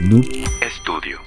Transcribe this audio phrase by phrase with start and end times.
[0.00, 0.24] Noob
[0.80, 1.18] Studio.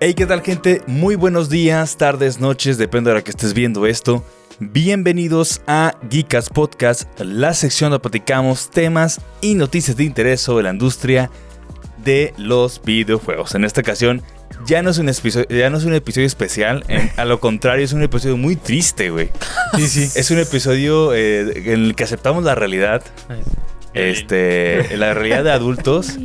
[0.00, 0.82] Hey, ¿qué tal gente?
[0.86, 4.22] Muy buenos días, tardes, noches, depende de la que estés viendo esto.
[4.60, 10.72] Bienvenidos a Geekas Podcast, la sección donde platicamos temas y noticias de interés sobre la
[10.72, 11.30] industria
[12.04, 13.54] de los videojuegos.
[13.54, 14.22] En esta ocasión
[14.66, 16.84] ya no es un episodio, ya no es un episodio especial,
[17.16, 19.30] a lo contrario es un episodio muy triste, güey.
[19.76, 20.18] Sí, sí.
[20.18, 23.02] Es un episodio eh, en el que aceptamos la realidad.
[23.94, 26.18] Este, la realidad de adultos.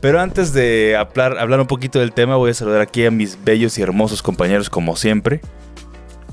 [0.00, 3.38] Pero antes de hablar, hablar un poquito del tema, voy a saludar aquí a mis
[3.44, 5.40] bellos y hermosos compañeros, como siempre.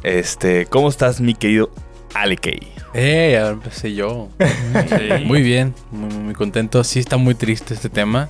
[0.03, 1.69] Este, ¿cómo estás, mi querido
[2.13, 2.71] Alekei?
[2.93, 4.29] Eh, ya empecé yo.
[5.25, 6.83] Muy bien, muy, muy contento.
[6.83, 8.29] Sí, está muy triste este tema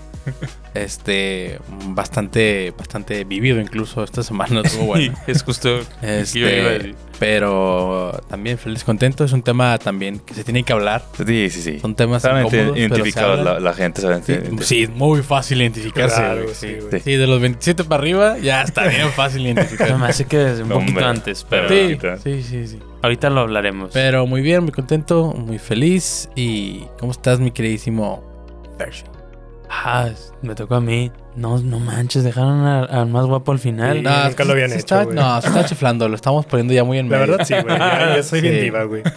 [0.73, 5.13] este bastante bastante vivido incluso esta semana estuvo bueno.
[5.27, 10.73] es justo este, pero también feliz contento es un tema también que se tiene que
[10.73, 11.03] hablar.
[11.17, 11.79] Sí sí sí.
[11.79, 14.01] Son temas identificados la, gente
[14.61, 19.95] sí, muy fácil identificarse sí, de los 27 para arriba ya está bien fácil identificarse
[19.95, 22.79] me hace que desde un poquito antes pero sí, sí sí sí.
[23.01, 23.91] ahorita lo hablaremos.
[23.93, 26.29] Pero muy bien muy contento muy feliz.
[26.35, 28.23] Y cómo estás mi queridísimo
[28.77, 29.16] Pershing
[29.69, 30.09] Ah,
[30.41, 31.11] me tocó a mí.
[31.35, 34.01] No, no manches, dejaron al, más guapo al final.
[34.01, 35.05] no, nunca lo habían hecho.
[35.11, 37.25] no, se está chiflando, lo estamos poniendo ya muy en medio.
[37.25, 37.77] La verdad sí, güey.
[37.77, 39.03] Ya, soy bien diva, güey.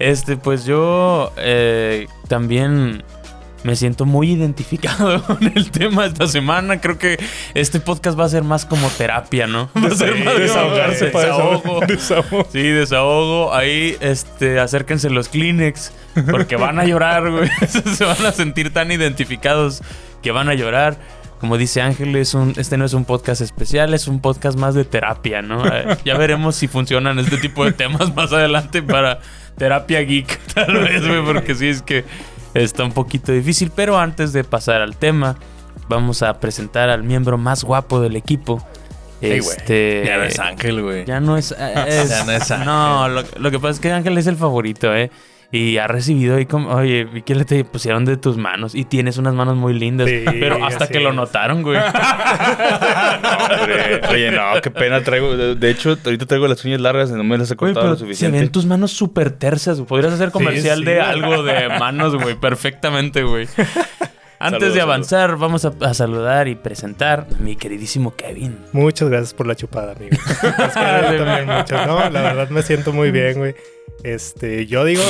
[0.00, 3.04] Este, pues yo eh, también
[3.64, 6.80] me siento muy identificado con el tema esta semana.
[6.80, 7.18] Creo que
[7.54, 9.70] este podcast va a ser más como terapia, ¿no?
[9.76, 11.80] Va a ser más desahogarse, desahogo.
[11.88, 12.46] desahogo.
[12.52, 13.54] Sí, desahogo.
[13.54, 15.92] Ahí, este, acérquense los Kleenex.
[16.30, 17.48] Porque van a llorar, güey.
[17.96, 19.82] Se van a sentir tan identificados
[20.22, 20.96] que van a llorar.
[21.40, 24.74] Como dice Ángel, es un, este no es un podcast especial, es un podcast más
[24.74, 25.66] de terapia, ¿no?
[25.66, 29.20] Eh, ya veremos si funcionan este tipo de temas más adelante para
[29.58, 32.04] terapia geek, tal vez, güey, porque sí es que
[32.54, 33.70] está un poquito difícil.
[33.74, 35.36] Pero antes de pasar al tema,
[35.88, 38.64] vamos a presentar al miembro más guapo del equipo.
[39.20, 41.04] este, ya no es Ángel, güey.
[41.04, 42.66] Ya no es, ya no es Ángel.
[42.66, 45.10] No, lo, lo, que pasa es que Ángel es el favorito, ¿eh?
[45.54, 48.86] Y ha recibido ahí como, oye, vi que le te pusieron de tus manos y
[48.86, 50.10] tienes unas manos muy lindas.
[50.24, 51.78] pero hasta que lo notaron, güey.
[54.10, 55.36] oye, no, qué pena traigo.
[55.36, 58.36] De hecho, ahorita traigo las uñas largas y no me las he cortado lo suficiente.
[58.36, 59.80] Se ven tus manos súper tersas.
[59.82, 63.46] Podrías hacer comercial de algo de manos, güey, perfectamente, güey.
[64.40, 68.58] Antes de avanzar, vamos a, saludar y presentar a mi queridísimo Kevin.
[68.72, 70.16] Muchas gracias por la chupada, amigo.
[70.74, 71.86] también mucho.
[71.86, 73.54] No, la verdad me siento muy bien, güey.
[74.02, 75.02] Este, yo digo,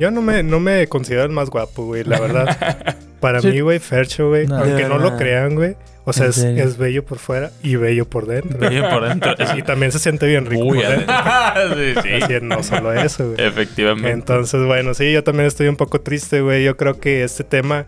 [0.00, 2.96] yo no me, no me considero el más guapo, güey, la verdad.
[3.20, 5.76] Para mí, güey, Fercho, güey, aunque no lo crean, güey.
[6.04, 8.58] O sea, es, bello por fuera y bello por dentro.
[8.58, 9.34] Bello por dentro.
[9.56, 11.14] Y también se siente bien rico por dentro.
[11.76, 12.08] sí, sí.
[12.22, 13.46] Así, no solo eso, güey.
[13.46, 14.10] Efectivamente.
[14.10, 16.64] Entonces, bueno, sí, yo también estoy un poco triste, güey.
[16.64, 17.86] Yo creo que este tema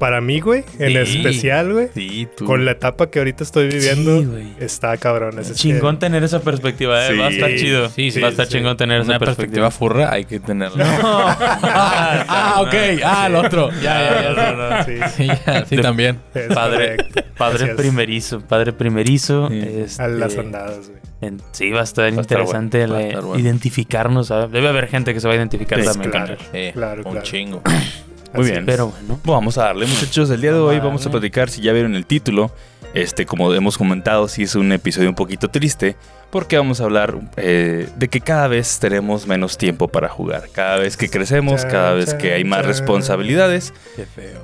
[0.00, 4.24] para mí, güey, en especial, güey, sí, con la etapa que ahorita estoy viviendo,
[4.58, 5.38] está cabrón.
[5.38, 7.18] Es chingón tener esa perspectiva, ¿eh?
[7.18, 7.90] Va a estar chido.
[7.90, 9.70] Sí, Va a estar chingón tener esa perspectiva.
[9.70, 10.86] furra, hay que tenerla.
[11.02, 12.74] ah, ok.
[13.04, 13.68] Ah, el otro.
[13.82, 14.84] Ya, ya, ya.
[15.10, 15.28] sí,
[15.68, 16.18] sí, también.
[16.54, 16.96] padre,
[17.36, 19.48] padre primerizo, padre primerizo.
[19.50, 21.34] Este, a las andadas, güey.
[21.52, 22.88] sí, va a estar interesante
[23.36, 24.28] identificarnos.
[24.28, 26.10] Debe haber gente que se va a identificar también.
[26.10, 26.36] Claro,
[26.72, 27.62] claro, Un chingo.
[28.34, 28.66] Muy bien.
[28.66, 29.20] Pero bueno.
[29.24, 30.30] Vamos a darle, muchachos.
[30.30, 32.50] El día de hoy vamos a platicar, si ya vieron el título,
[32.94, 35.96] este, como hemos comentado, sí es un episodio un poquito triste,
[36.30, 40.48] porque vamos a hablar eh, de que cada vez tenemos menos tiempo para jugar.
[40.52, 43.72] Cada vez que crecemos, cada vez que hay más responsabilidades,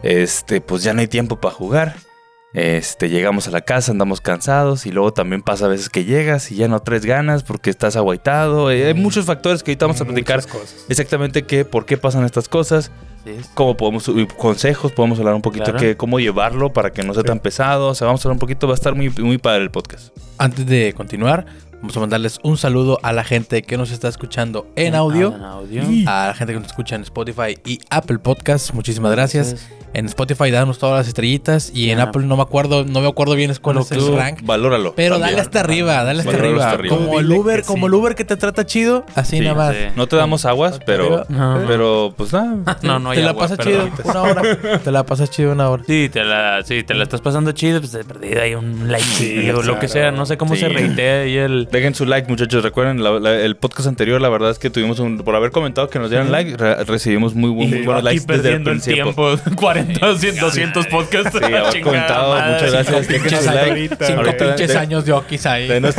[0.03, 1.97] este, pues ya no hay tiempo para jugar.
[2.53, 6.51] Este, llegamos a la casa, andamos cansados y luego también pasa a veces que llegas
[6.51, 8.71] y ya no traes ganas porque estás aguaitado.
[8.71, 10.41] Eh, hay muchos factores que ahorita vamos a platicar
[10.89, 12.91] exactamente qué, por qué pasan estas cosas.
[13.55, 17.41] Cómo podemos, consejos, podemos hablar un poquito de cómo llevarlo para que no sea tan
[17.41, 17.89] pesado.
[17.89, 20.17] O sea, vamos a hablar un poquito, va a estar muy, muy padre el podcast.
[20.39, 21.47] Antes de continuar,
[21.81, 26.27] vamos a mandarles un saludo a la gente que nos está escuchando en audio, a
[26.29, 28.75] la gente que nos escucha en Spotify y Apple Podcasts.
[28.75, 33.01] Muchísimas gracias en Spotify danos todas las estrellitas y en Apple no me acuerdo, no
[33.01, 34.41] me acuerdo bien cuál es el rank.
[34.45, 34.95] Valóralo.
[34.95, 36.77] Pero dale hasta arriba, dale hasta arriba.
[36.87, 39.75] Como el Uber, como el Uber que te trata chido, así nada más.
[39.97, 41.27] No te damos aguas, pero
[41.67, 42.77] pero pues nada.
[42.83, 44.81] No, no hay Te la pasas chido una hora.
[44.85, 45.83] Te la pasas chido una hora.
[45.87, 49.53] Sí, te la sí, te la estás pasando chido, pues de perdida hay un like
[49.53, 52.63] o lo que sea, no sé cómo se reitea ahí el Dejen su like, muchachos.
[52.63, 55.19] Recuerden, la- la- el podcast anterior, la verdad es que tuvimos un.
[55.19, 58.35] Por haber comentado que nos dieran like, re- recibimos muy, bu- muy buenos likes desde
[58.35, 59.05] el perdiendo el principio.
[59.05, 59.37] tiempo.
[59.57, 61.31] 40, 200 podcasts.
[61.33, 62.35] Sí, haber Chingada comentado.
[62.35, 62.53] madre.
[62.55, 63.09] Muchas gracias.
[63.09, 63.69] Dejen pinches su like.
[63.71, 64.37] ahorita, Cinco güey.
[64.39, 65.69] pinches de- años de Okis ahí.
[65.69, 65.95] Denos,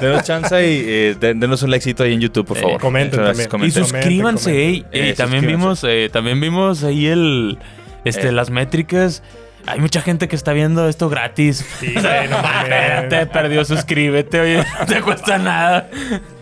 [0.00, 2.80] denos chance y eh, den- denos un likecito ahí en YouTube, por Eh, favor.
[2.80, 3.70] comenten Muchas gracias, también.
[3.70, 4.00] Y comenten.
[4.02, 4.74] suscríbanse, comenten.
[4.74, 4.84] ey.
[4.92, 5.46] Eh, Y también suscríbanse.
[5.46, 7.58] vimos, eh, también vimos ahí el,
[8.04, 8.32] este, Eh.
[8.32, 9.22] las métricas.
[9.70, 11.64] Hay mucha gente que está viendo esto gratis.
[11.80, 13.08] Sí, güey, no mames.
[13.08, 15.88] Te perdió, suscríbete, oye, no te cuesta nada.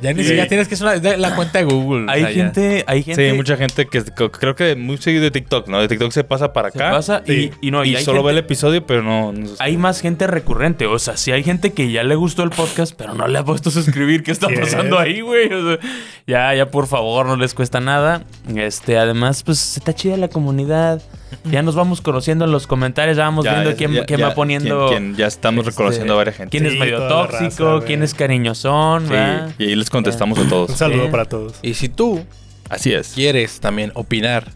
[0.01, 0.29] Ya ni Sí.
[0.29, 2.07] siquiera tienes que hacer la, cuenta de Google.
[2.11, 2.43] Hay o sea, ya.
[2.45, 5.81] gente, hay gente Sí, mucha gente que creo que muy seguido de TikTok, ¿no?
[5.81, 6.91] De TikTok se pasa para se acá.
[6.93, 7.51] pasa Sí.
[7.61, 9.33] y, y no, y, y hay solo gente- ve el episodio, pero no.
[9.33, 10.87] no se- hay más gente recurrente.
[10.87, 13.45] O sea, sí hay gente que ya le gustó el podcast, pero no le ha
[13.45, 14.23] puesto suscribir.
[14.23, 15.07] ¿Qué está pasando es.
[15.07, 15.53] ahí, güey?
[15.53, 15.79] O sea,
[16.27, 18.23] ya, ya, por favor, no les cuesta nada.
[18.55, 21.03] Este, además, pues está chida la comunidad.
[21.51, 24.21] Ya nos vamos conociendo en los comentarios, ya vamos Ya, viendo ya, quién, ya, quién
[24.21, 24.89] ya, va poniendo.
[24.89, 26.51] quién- quién- ya estamos este, reconociendo a varias gente.
[26.51, 29.51] Quién es Sí, medio tóxico, raza, quién es cariñosón, Sí, ¿verdad?
[29.59, 30.71] y ahí les contestamos a todos.
[30.71, 31.11] Un saludo Sí.
[31.11, 31.55] para todos.
[31.63, 32.25] Y si tú
[32.69, 33.09] Así es.
[33.15, 34.49] quieres también opinar,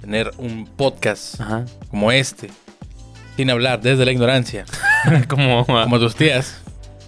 [0.00, 1.64] tener un podcast Ajá.
[1.90, 2.50] como este,
[3.36, 4.64] sin hablar desde la ignorancia,
[5.28, 6.60] Como, como tus tías,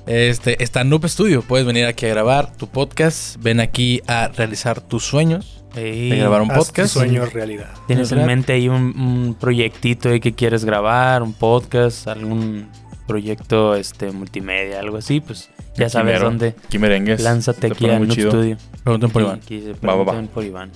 [0.06, 1.42] este, está Noob Studio.
[1.42, 3.36] Puedes venir aquí a grabar tu podcast.
[3.42, 6.92] Ven aquí a realizar tus sueños Ey, de grabar un Haz tu podcast.
[6.94, 7.70] sueño realidad.
[7.86, 12.68] ¿Tienes en mente ahí un, un proyectito ahí que quieres grabar, un podcast, algún
[13.06, 15.20] proyecto este multimedia, algo así?
[15.20, 16.24] Pues ya sabes Quimero.
[16.30, 16.54] dónde.
[16.64, 17.20] Aquí merengues.
[17.22, 18.12] Lánzate Se aquí a Noob.
[18.12, 18.56] Studio.
[18.84, 19.40] Pregunten por Iván.
[19.42, 20.22] Aquí se Va, va, va.
[20.22, 20.70] por Iván.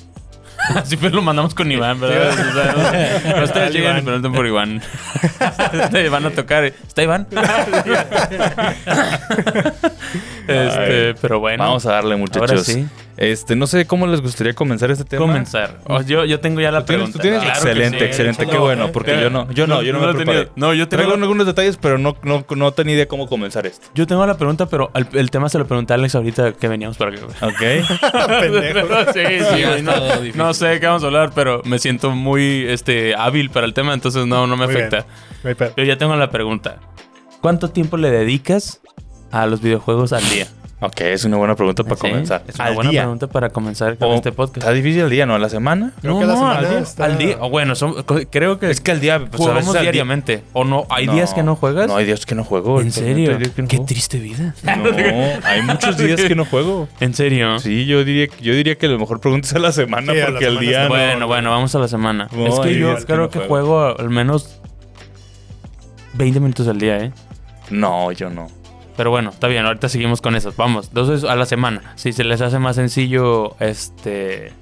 [0.85, 2.31] Siempre lo mandamos con Iván, ¿verdad?
[2.31, 4.83] O sea, no, ustedes llegan y preguntan por Iván.
[6.11, 6.65] Van a tocar.
[6.65, 7.27] ¿Está Iván?
[10.51, 11.63] Este, pero bueno.
[11.65, 12.51] Vamos a darle, muchachos.
[12.51, 12.87] Ahora sí.
[13.17, 15.27] Este, no sé cómo les gustaría comenzar este tema.
[15.27, 15.81] Comenzar.
[15.85, 17.11] Oh, yo, yo tengo ya la ¿Tú tienes?
[17.11, 17.19] pregunta.
[17.19, 17.43] ¿Tú tienes?
[17.43, 18.05] Claro que excelente, sí.
[18.05, 18.47] excelente.
[18.47, 20.25] Qué No, bueno, porque eh, yo no, yo no, yo no, me lo tenía.
[20.35, 20.51] preparé.
[20.57, 23.89] No, yo tengo algunos detalles, pero no, no, no tenía idea cómo comenzar esto.
[23.95, 26.69] Yo tengo la pregunta, pero el, el tema se lo pregunté a Alex ahorita que
[26.69, 27.21] veníamos para acá.
[27.27, 27.53] güey.
[27.53, 27.87] Ok.
[28.41, 29.13] Pendejo.
[29.13, 29.21] sí,
[29.55, 33.75] sí, no, sé qué vamos a hablar, pero me siento muy este, hábil para el
[33.75, 35.05] tema, entonces no, no me Muy afecta.
[35.77, 36.79] Yo ya tengo la pregunta.
[37.43, 38.81] ¿Cuánto tiempo le dedicas
[39.33, 40.47] a los videojuegos al día?
[40.83, 42.01] ok, es una buena pregunta para ¿Sí?
[42.09, 42.43] comenzar.
[42.49, 43.03] Es una Al buena día.
[43.03, 44.59] pregunta para comenzar con O- este podcast.
[44.59, 45.35] Está difícil el día, ¿no?
[45.35, 45.93] ¿A la semana?
[46.01, 46.79] Creo no, que la no, semana al día.
[46.79, 47.37] está- Al día.
[47.41, 47.95] O bueno, son-
[48.31, 50.43] creo que Es que al día, pues a veces jugamos día- diariamente.
[50.55, 50.87] ¿O no?
[50.89, 51.87] ¿Hay No, días que no juegas?
[51.87, 52.81] No, hay días que no juego.
[52.81, 53.37] ¿En serio?
[53.37, 53.87] días que no Qué juego.
[53.89, 54.55] triste vida.
[54.65, 56.89] No, hay muchos días que no juego.
[57.01, 57.59] ¿En serio?
[57.59, 60.47] Sí, yo diría, yo diría que a lo mejor preguntes a la semana Sí, porque
[60.47, 60.89] al día.
[60.89, 62.27] Bueno, bueno, vamos a la semana.
[62.33, 63.67] No, es que yo creo no que juego.
[63.67, 64.59] juego al menos
[66.15, 67.13] 20 minutos al día, ¿eh?
[67.69, 68.49] No, yo no.
[69.01, 70.53] Pero bueno, está bien, ahorita seguimos con eso.
[70.59, 71.95] Vamos, entonces a la semana.
[71.97, 74.53] Si se les hace más sencillo este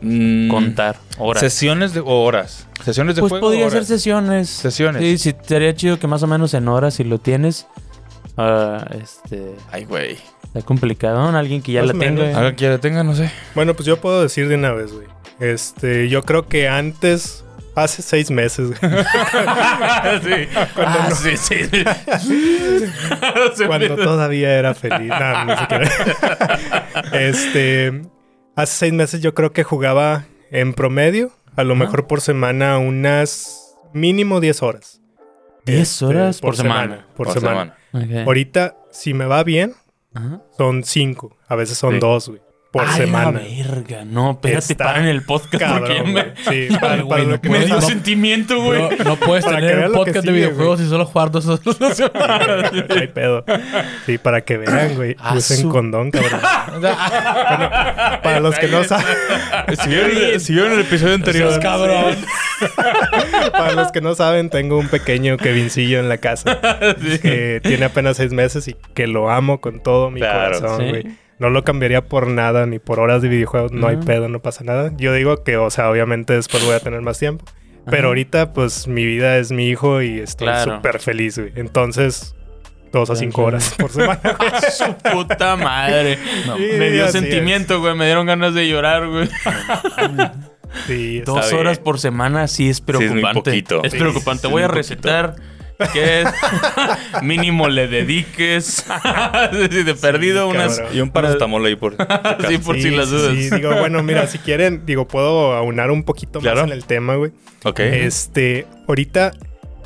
[0.00, 1.38] Mm, contar horas.
[1.38, 2.66] Sesiones de o horas.
[2.84, 3.46] Sesiones de pues juego.
[3.46, 4.50] podría ser sesiones.
[4.50, 5.00] Sesiones.
[5.00, 7.68] Sí, sí, sería chido que más o menos en horas, si lo tienes.
[8.36, 9.54] ah, este.
[9.70, 10.18] Ay, güey.
[10.42, 11.38] Está complicado, ¿no?
[11.38, 12.36] Alguien que ya Más la tenga.
[12.36, 13.30] Haga que ya la tenga, no sé.
[13.54, 15.06] Bueno, pues yo puedo decir de una vez, güey.
[15.38, 17.43] Este, yo creo que antes,
[17.74, 20.48] hace seis meses, sí.
[20.76, 21.56] Ah, sí, sí.
[23.66, 25.08] Cuando todavía era feliz.
[25.08, 27.28] No, no sé.
[27.28, 28.02] Este,
[28.56, 33.76] hace seis meses yo creo que jugaba en promedio, a lo mejor por semana, unas
[33.92, 35.00] mínimo 10 horas.
[35.66, 37.06] 10 Este, horas por, semana.
[37.16, 37.76] Por, semana.
[38.26, 39.74] Ahorita, si me va bien,
[40.14, 40.42] Ajá.
[40.56, 41.36] son 5.
[41.48, 41.98] A veces son Sí.
[42.00, 42.40] 2, güey.
[42.74, 43.38] Por Ay, semana.
[43.40, 46.34] La verga, no, espérate, para en el podcast porque Cabrón, me, güey.
[46.68, 48.82] Sí, para, güey, para no que me dio no- sentimiento, güey.
[49.04, 51.94] No, puedes Para tener un podcast de videojuegos y solo jugar dos horas a la
[51.94, 52.70] semana.
[52.88, 53.44] No hay pedo.
[54.06, 55.14] Sí, para que vean, güey.
[55.20, 56.40] Ah, Usen su- condón, cabrón.
[58.24, 59.06] Para los que no saben,
[59.80, 61.50] Si vieron, si vieron el episodio anterior.
[61.50, 62.16] Seas cabrón.
[63.52, 66.58] para los que no saben, tengo un pequeño Kevincillo en la casa
[67.22, 70.88] que tiene apenas seis meses y que lo amo con todo mi Claro, corazón, sí.
[70.88, 71.23] güey.
[71.38, 73.72] No lo cambiaría por nada, ni por horas de videojuegos.
[73.72, 74.92] No hay pedo, no pasa nada.
[74.96, 77.44] Yo digo que, o sea, obviamente después voy a tener más tiempo.
[77.90, 80.76] Pero ahorita, pues, mi vida es mi hijo y estoy Claro.
[80.76, 81.52] súper feliz, güey.
[81.56, 82.34] Entonces,
[82.92, 84.20] dos a cinco horas por semana.
[84.70, 86.18] Su puta madre.
[86.46, 86.56] No.
[86.56, 87.94] Sí, me dio sentimiento, güey.
[87.94, 89.28] Me dieron ganas de llorar, güey.
[90.86, 91.60] Sí, Dos bien.
[91.60, 93.40] horas por semana sí es es muy preocupante.
[93.50, 93.84] poquito.
[93.84, 94.40] Es Sí, preocupante.
[94.42, 95.36] sí, es Voy a recetar
[95.92, 96.28] que es
[97.22, 98.84] mínimo le dediques.
[99.70, 100.78] Sí, de perdido Sí, unas.
[100.78, 100.96] cabrón.
[100.96, 101.96] Y un paracetamol ahí por.
[102.48, 103.34] Sí, por si Sí, las sí, dudas.
[103.34, 103.50] sí.
[103.50, 106.62] Digo, bueno, mira, si quieren, digo, puedo aunar un poquito Claro.
[106.62, 107.32] más en el tema, güey.
[107.64, 107.80] Ok.
[107.80, 109.32] Este, ahorita,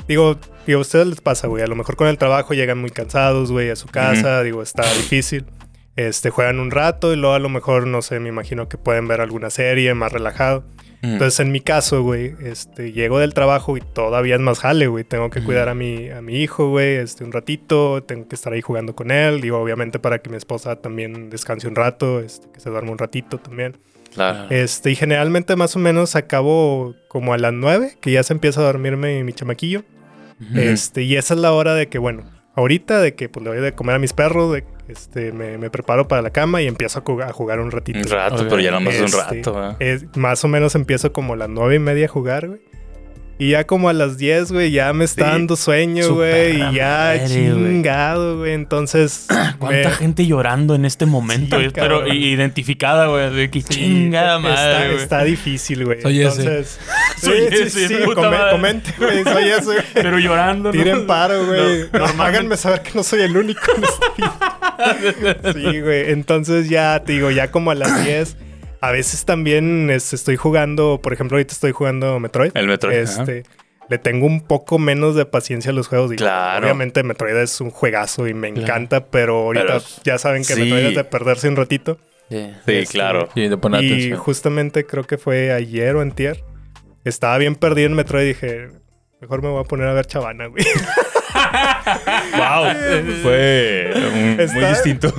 [0.07, 1.63] digo, digo, a ustedes les pasa, güey.
[1.63, 4.83] A lo mejor con el trabajo llegan muy cansados, güey, a su casa, digo, está
[4.93, 5.45] difícil.
[5.95, 9.07] Este, juegan un rato y luego a lo mejor, no sé, me imagino que pueden
[9.07, 10.63] ver alguna serie más relajado.
[11.01, 15.05] Entonces, en mi caso, güey, este, llego del trabajo y todavía es más jale, güey.
[15.05, 18.03] Tengo que cuidar a mi, a mi hijo, güey, este, un ratito.
[18.03, 19.39] Tengo que estar ahí jugando con él.
[19.39, 22.97] Digo, obviamente para que mi esposa también descanse un rato, este, que se duerma un
[22.97, 23.77] ratito también.
[24.13, 24.47] Claro.
[24.49, 28.59] Este, y generalmente más o menos acabo como a las 9, que ya se empieza
[28.59, 29.83] a dormirme mi chamaquillo.
[30.55, 32.23] Este, y esa es la hora de que, bueno,
[32.55, 35.69] ahorita de que pues le doy de comer a mis perros, de, este, me, me
[35.69, 37.99] preparo para la cama y empiezo a, jugar- a jugar un ratito.
[37.99, 39.53] Un rato, pero ya nada más un Este, rato.
[39.53, 39.75] ¿verdad?
[39.79, 42.61] es- más o menos empiezo como a las nueve y media a jugar, güey.
[43.41, 45.31] Y ya como a las 10, güey, ya me está Sí.
[45.31, 46.57] dando sueño, Su güey.
[46.57, 48.51] Y ya madre, chingado, güey.
[48.51, 49.27] Entonces.
[49.59, 51.57] ¿Cuánta me- gente llorando en este momento?
[51.57, 53.33] Sí, pero identificada, güey.
[53.33, 54.95] De que sí, chingada está- madre.
[54.95, 56.01] Está, difícil, güey.
[56.01, 56.41] Soy ese.
[56.41, 56.79] Entonces.
[57.21, 58.51] Soy sí, ese, sí, come- madre.
[58.51, 59.23] comente, güey.
[59.23, 59.77] Soy ese, güey.
[59.93, 60.71] Pero llorando, ¿no?
[60.73, 61.85] Tiren paro, güey.
[61.93, 63.83] No, No, háganme saber que no soy el único en.
[65.53, 66.11] Sí, güey.
[66.11, 68.35] Entonces ya, te digo, ya como a las 10.
[68.81, 72.51] A veces también estoy jugando, por ejemplo, ahorita estoy jugando Metroid.
[72.55, 73.03] El Metroid.
[73.03, 73.21] ajá.
[73.21, 73.43] Este,
[73.89, 76.11] le tengo un poco menos de paciencia a los juegos.
[76.15, 76.63] Claro.
[76.65, 78.65] Obviamente Metroid es un juegazo y me Claro.
[78.67, 80.61] encanta, pero ahorita Pero ya saben que sí.
[80.61, 81.97] Metroid es de perderse un ratito.
[82.29, 82.37] Sí.
[82.65, 83.29] Sí, este, claro.
[83.33, 86.43] Sí, de poner y justamente creo que fue ayer o antier.
[87.03, 88.67] Estaba bien perdido en Metroid y dije,
[89.21, 90.63] mejor me voy a poner a ver Chavana, güey.
[92.35, 92.65] Wow.
[93.21, 95.13] Fue un- muy distinto.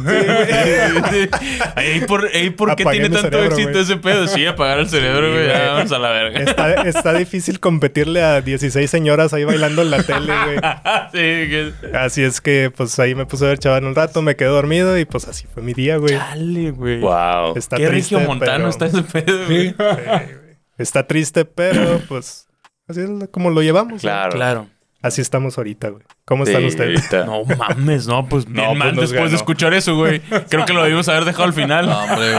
[1.77, 3.83] Ahí por, ahí por qué tiene tanto cerebro, éxito güey.
[3.83, 4.27] ese pedo.
[4.27, 5.49] Sí, apagar el cerebro, Sí, güey.
[5.49, 6.41] vamos a la verga.
[6.41, 10.57] Está, está difícil competirle a 16 señoras ahí bailando en la tele, güey.
[11.13, 11.73] sí, que...
[11.95, 14.99] Así es que, pues ahí me puse a ver Chavana un rato, me quedé dormido
[14.99, 16.15] y pues así fue mi día, güey.
[16.17, 17.01] Chale, güey.
[17.01, 17.57] wow.
[17.57, 19.69] Está Qué triste, Regio Montano pero- está ese pedo, güey.
[19.71, 20.41] Sí, güey.
[20.79, 22.47] Está triste, pero pues
[22.91, 23.93] así es como lo llevamos.
[23.93, 24.01] güey.
[24.01, 24.33] Claro.
[24.33, 24.67] Claro.
[25.03, 26.03] Así estamos ahorita, güey.
[26.27, 27.11] ¿Cómo Sí, están ustedes?
[27.11, 27.25] ahorita.
[27.25, 29.31] No mames, no, pues bien pues mal después ganó.
[29.31, 30.21] de escuchar eso, güey.
[30.51, 31.87] Creo que lo debimos haber dejado al final.
[31.87, 32.35] No, hombre.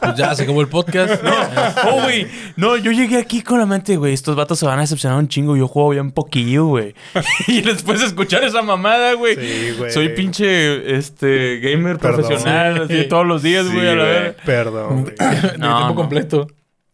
[0.00, 1.20] Pues ya se acabó el podcast.
[1.88, 2.28] Oh, güey.
[2.54, 4.12] No, yo llegué aquí con la mente, güey.
[4.14, 5.56] Estos vatos se van a decepcionar un chingo.
[5.56, 6.94] Yo juego bien poquillo, güey.
[7.48, 9.34] y después de escuchar esa mamada, güey.
[9.34, 9.90] Sí, güey.
[9.90, 12.20] Soy pinche este gamer Perdón.
[12.20, 14.14] profesional, así todos los días, Sí, güey, a la güey.
[14.14, 14.36] verga.
[14.46, 15.14] Perdón, güey.
[15.16, 15.94] De No, tiempo no.
[15.96, 16.46] completo.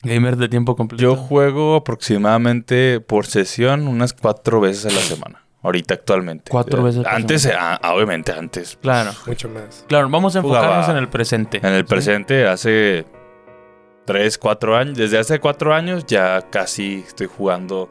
[0.06, 1.02] Gamer de tiempo completo.
[1.02, 5.42] Yo juego aproximadamente por sesión unas cuatro veces a la semana.
[5.62, 6.50] Ahorita actualmente.
[6.50, 7.80] Cuatro Eh, veces Antes, semana.
[7.82, 8.78] ah, obviamente antes.
[8.80, 9.10] Claro.
[9.26, 9.84] Mucho más.
[9.88, 11.58] Claro, vamos a enfocarnos Jugaba en el presente.
[11.62, 13.04] En el presente, hace
[14.04, 14.96] tres, cuatro años.
[14.96, 17.90] Desde hace cuatro años ya casi estoy jugando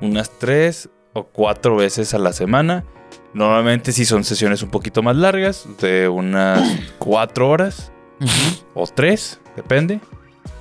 [0.00, 2.84] unas tres o cuatro veces a la semana.
[3.32, 6.60] Normalmente sí son sesiones un poquito más largas, de unas
[6.98, 7.92] cuatro horas
[8.74, 10.00] o tres, depende.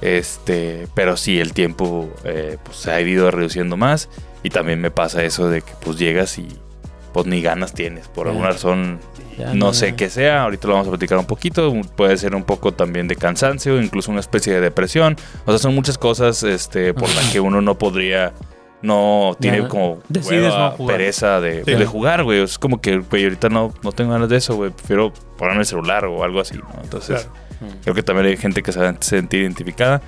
[0.02, 4.10] Este, pero sí, el tiempo eh, pues, se ha ido reduciendo más.
[4.44, 6.48] Y también me pasa eso de que pues llegas y
[7.14, 8.08] pues ni ganas tienes.
[8.08, 9.00] Por alguna razón,
[9.38, 10.44] Ya, no no, sé qué sea.
[10.44, 11.74] Ahorita lo vamos a platicar un poquito.
[11.96, 15.16] Puede ser un poco también de cansancio, incluso una especie de depresión.
[15.46, 18.34] O sea, son muchas cosas este, por las que uno no podría.
[18.84, 19.68] No tiene Ya.
[19.68, 20.98] como Decides hueva, no jugar.
[20.98, 21.74] pereza de, Sí.
[21.74, 22.44] de jugar, güey.
[22.44, 24.70] Es como que, güey, ahorita no, no tengo ganas de eso, güey.
[24.70, 26.68] Prefiero ponerme el celular o algo así, ¿no?
[26.84, 27.47] Entonces, Claro.
[27.84, 30.02] Creo que también hay gente que se va a sentir identificada.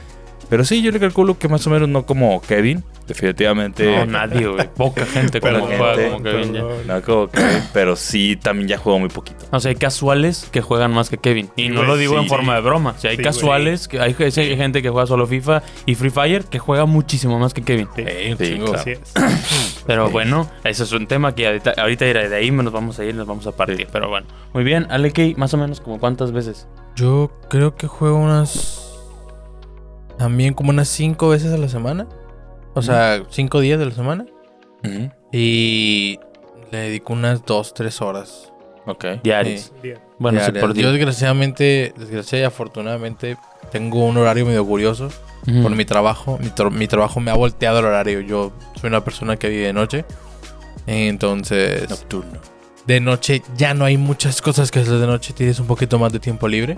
[0.49, 2.83] Pero sí, yo le calculo que más o menos no como Kevin.
[3.07, 3.85] Definitivamente.
[3.85, 4.67] No, nadie, güey.
[4.75, 6.61] Poca gente como juega como Kevin ya.
[6.87, 7.63] No como Kevin.
[7.73, 9.45] pero sí, también ya juego muy poquito.
[9.51, 11.49] O sea, hay casuales que juegan más que Kevin.
[11.55, 12.21] Y Sí, no lo digo sí.
[12.23, 12.93] en forma de broma.
[12.97, 16.09] O sea, hay Sí, casuales, que hay, hay gente que juega solo FIFA y Free
[16.11, 17.87] Fire que juega muchísimo más que Kevin.
[17.95, 18.03] Sí,
[18.57, 18.73] claro.
[18.75, 19.01] así es.
[19.85, 23.05] Pero bueno, ese es un tema que ahorita, ahorita irá de ahí nos vamos a
[23.05, 23.87] ir, nos vamos a partir.
[23.91, 24.87] Pero bueno, muy bien.
[24.89, 26.67] Aleki, más o menos como cuántas veces.
[26.95, 28.85] Yo creo que juego unas.
[30.17, 32.07] También como unas cinco veces a la semana.
[32.73, 34.25] O sea, cinco días de la semana.
[35.31, 36.19] Y
[36.71, 38.51] le dedico unas dos, tres horas.
[38.85, 39.05] Ok.
[39.23, 39.71] Diarios.
[39.81, 39.99] Bien.
[40.17, 40.65] Bueno, sí, diarias.
[40.65, 43.37] por Yo desgraciadamente, desgraciadamente y afortunadamente,
[43.69, 45.09] tengo un horario medio curioso
[45.63, 46.37] por mi trabajo.
[46.41, 48.21] Mi, tra- mi trabajo me ha volteado el horario.
[48.21, 50.05] Yo soy una persona que vive de noche.
[50.87, 52.39] Entonces, Nocturno.
[52.87, 55.33] de noche ya no hay muchas cosas que hacer de noche.
[55.33, 56.77] Tienes un poquito más de tiempo libre.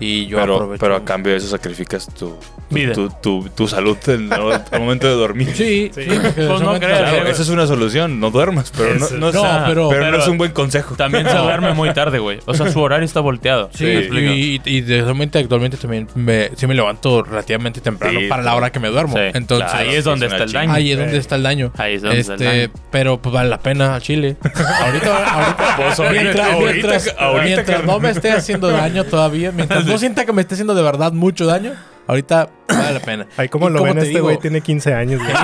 [0.00, 0.80] Y yo Pero, aprovecho.
[0.80, 2.36] pero a cambio de eso sacrificas tu,
[2.70, 2.92] Vida.
[2.94, 5.52] tu, tu, tu salud en el, al momento de dormir.
[5.54, 6.02] Sí, Sí.
[6.34, 8.18] Pues no solamente- creas, Claro, eh, esa es una solución.
[8.20, 10.94] No duermas, pero no, no, es- No, pero, pero- no es un buen consejo.
[10.96, 12.40] También se duerme muy tarde, güey.
[12.46, 13.70] O sea, su horario está volteado.
[13.74, 18.42] Sí, y, y, y realmente actualmente también me, sí me levanto relativamente temprano Sí, para
[18.42, 19.16] la hora que me duermo.
[19.16, 20.72] Sí, Entonces, ahí es donde es está el daño.
[20.72, 21.72] ahí es donde está el daño.
[21.78, 22.50] Ahí es donde está el daño.
[22.62, 24.36] Este, pero pues vale la pena Chile.
[24.42, 27.86] ahorita, ahorita, Pues ahorita- mientras, ahorita- mientras- ahorita, mientras carnal.
[27.86, 31.12] no me esté haciendo daño todavía, mientras no sienta que me esté haciendo de verdad
[31.12, 31.72] mucho daño,
[32.06, 33.26] ahorita vale la pena.
[33.36, 35.20] Ahí como ¿Y lo cómo ven, te este güey tiene 15 años.
[35.22, 35.34] güey.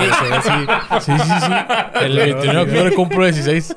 [1.01, 1.51] Sí, sí, sí.
[2.01, 3.75] El 21 de octubre cumplo 16.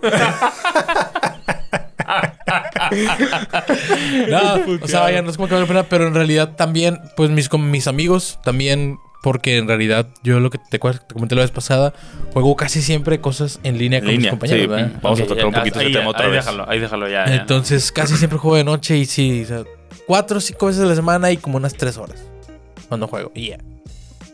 [4.28, 4.38] no,
[4.82, 7.30] o sea, vaya, no es como que vale la pena, pero en realidad también, pues
[7.30, 11.40] mis, con mis amigos también Porque en realidad, yo lo que te, te comenté la
[11.42, 11.94] vez pasada,
[12.34, 14.86] juego casi siempre cosas en línea con mis compañeros, sí.
[15.02, 16.44] Vamos a tocar ya, un poquito ahí ese ya, tema otra ahí vez.
[16.44, 17.26] Déjalo, ahí déjalo, ya.
[17.26, 17.34] ya.
[17.36, 19.64] Entonces, casi siempre juego de noche y sí, o sea,
[20.06, 22.22] cuatro o cinco veces a la semana y como unas tres horas
[22.88, 23.30] cuando juego.
[23.34, 23.58] Y ya.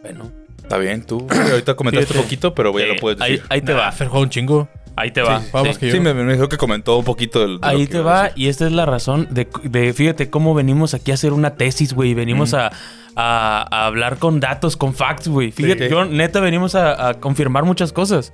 [0.03, 0.31] Bueno,
[0.63, 1.27] Está bien, tú.
[1.51, 2.25] Ahorita comentaste Fíjate.
[2.25, 3.43] poquito, pero ya eh, lo puedes decir.
[3.49, 3.93] ahí te Nah, va.
[3.93, 4.69] Fer juega un chingo.
[4.95, 5.41] Ahí te va.
[5.41, 5.81] Sí, vamos Sí.
[5.81, 5.93] que yo.
[5.95, 7.55] Sí, me, me dijo que comentó un poquito del.
[7.61, 10.55] de lo Ahí que te va, y esta es la razón de, de- fíjate cómo
[10.55, 12.15] venimos aquí a hacer una tesis, güey.
[12.15, 12.69] Venimos a,
[13.17, 15.51] a- a hablar con datos, con facts, güey.
[15.51, 15.91] Fíjate, Sí.
[15.91, 18.33] yo neta venimos a, a confirmar muchas cosas.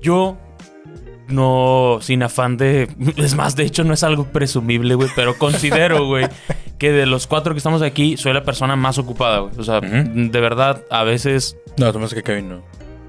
[0.00, 0.36] Yo
[1.32, 2.88] no, sin afán de...
[3.16, 6.26] Es más, de hecho no es algo presumible, güey, pero considero, güey,
[6.78, 9.54] que de los cuatro que estamos aquí, soy la persona más ocupada, güey.
[9.58, 12.62] O sea, de verdad, a veces No, Tomás que Kevin no.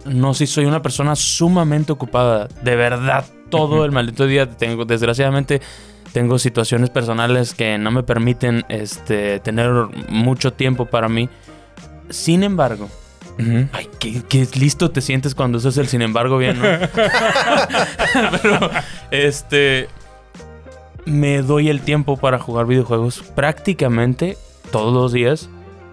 [0.06, 2.48] no, sí, soy una persona sumamente ocupada.
[2.64, 5.62] De verdad, todo el maldito día tengo, desgraciadamente,
[6.12, 9.72] tengo situaciones personales que no me permiten este, tener
[10.10, 11.30] mucho tiempo para mí.
[12.10, 12.90] Sin embargo,
[13.72, 16.68] Ay, qué, qué listo te sientes cuando usas el sin embargo bien, ¿no?
[18.42, 18.70] Pero,
[19.12, 19.88] este,
[21.06, 24.38] me doy el tiempo para jugar videojuegos prácticamente
[24.72, 25.50] todos los días,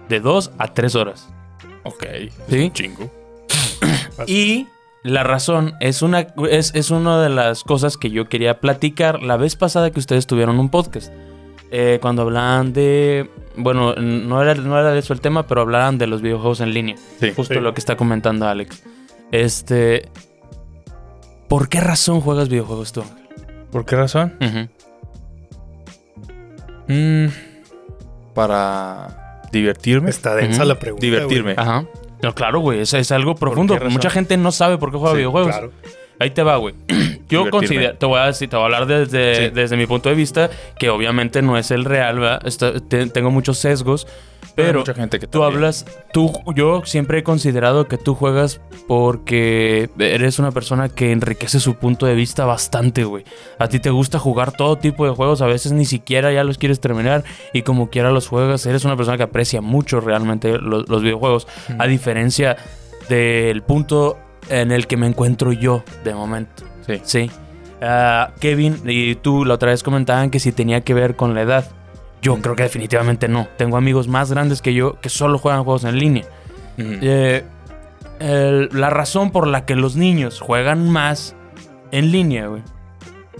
[0.09, 1.29] de dos a tres horas.
[1.83, 2.05] Ok.
[2.49, 2.59] ¿Sí?
[2.59, 3.11] Un chingo.
[4.27, 4.67] Y
[5.03, 9.35] la razón es una, es, es una de las cosas que yo quería platicar la
[9.35, 11.11] vez pasada que ustedes tuvieron un podcast.
[11.71, 13.29] Eh, cuando hablaban de.
[13.57, 16.73] Bueno, no era, no era de eso el tema, pero hablaban de los videojuegos en
[16.73, 16.95] línea.
[17.19, 17.31] Sí.
[17.35, 17.59] Justo Sí.
[17.59, 18.83] lo que está comentando Alex.
[19.31, 20.09] Este.
[21.47, 23.03] ¿Por qué razón juegas videojuegos tú?
[23.71, 24.33] ¿Por qué razón?
[24.39, 24.69] Ujú.
[26.87, 27.27] Mm,
[28.33, 30.09] para divertirme.
[30.09, 30.67] Está densa Ujú.
[30.69, 31.05] la pregunta.
[31.05, 31.55] Divertirme.
[31.57, 31.85] Ajá.
[32.21, 33.77] No, claro, güey, es, es algo profundo.
[33.89, 35.13] Mucha gente no sabe por qué juega.
[35.13, 35.51] Sí, videojuegos.
[35.51, 35.71] Claro.
[36.21, 36.75] Ahí te va, güey.
[37.29, 39.49] Yo considero, te voy a decir, te voy a hablar desde, Sí.
[39.53, 42.45] desde mi punto de vista, que obviamente no es el real, ¿verdad?
[42.45, 44.05] Está- te- tengo muchos sesgos,
[44.53, 45.55] pero mucha gente que tú también.
[45.55, 51.61] hablas, tú, yo siempre he considerado que tú juegas porque eres una persona que enriquece
[51.61, 53.23] su punto de vista bastante, güey.
[53.59, 56.57] A ti te gusta jugar todo tipo de juegos, a veces ni siquiera ya los
[56.57, 57.23] quieres terminar
[57.53, 58.65] y como quiera los juegas.
[58.65, 61.47] Eres una persona que aprecia mucho realmente los, los videojuegos,
[61.79, 62.57] a diferencia
[63.07, 64.17] del punto
[64.49, 66.63] en el que me encuentro yo de momento.
[66.87, 67.01] Sí.
[67.03, 67.31] Sí.
[67.81, 71.41] Ah, Kevin y tú la otra vez comentaban que si tenía que ver con la
[71.41, 71.69] edad.
[72.21, 73.47] Yo creo que definitivamente no.
[73.57, 76.25] Tengo amigos más grandes que yo que solo juegan juegos en línea.
[76.77, 77.43] Eh,
[78.19, 81.35] el- la razón por la que los niños juegan más
[81.91, 82.61] en línea, güey,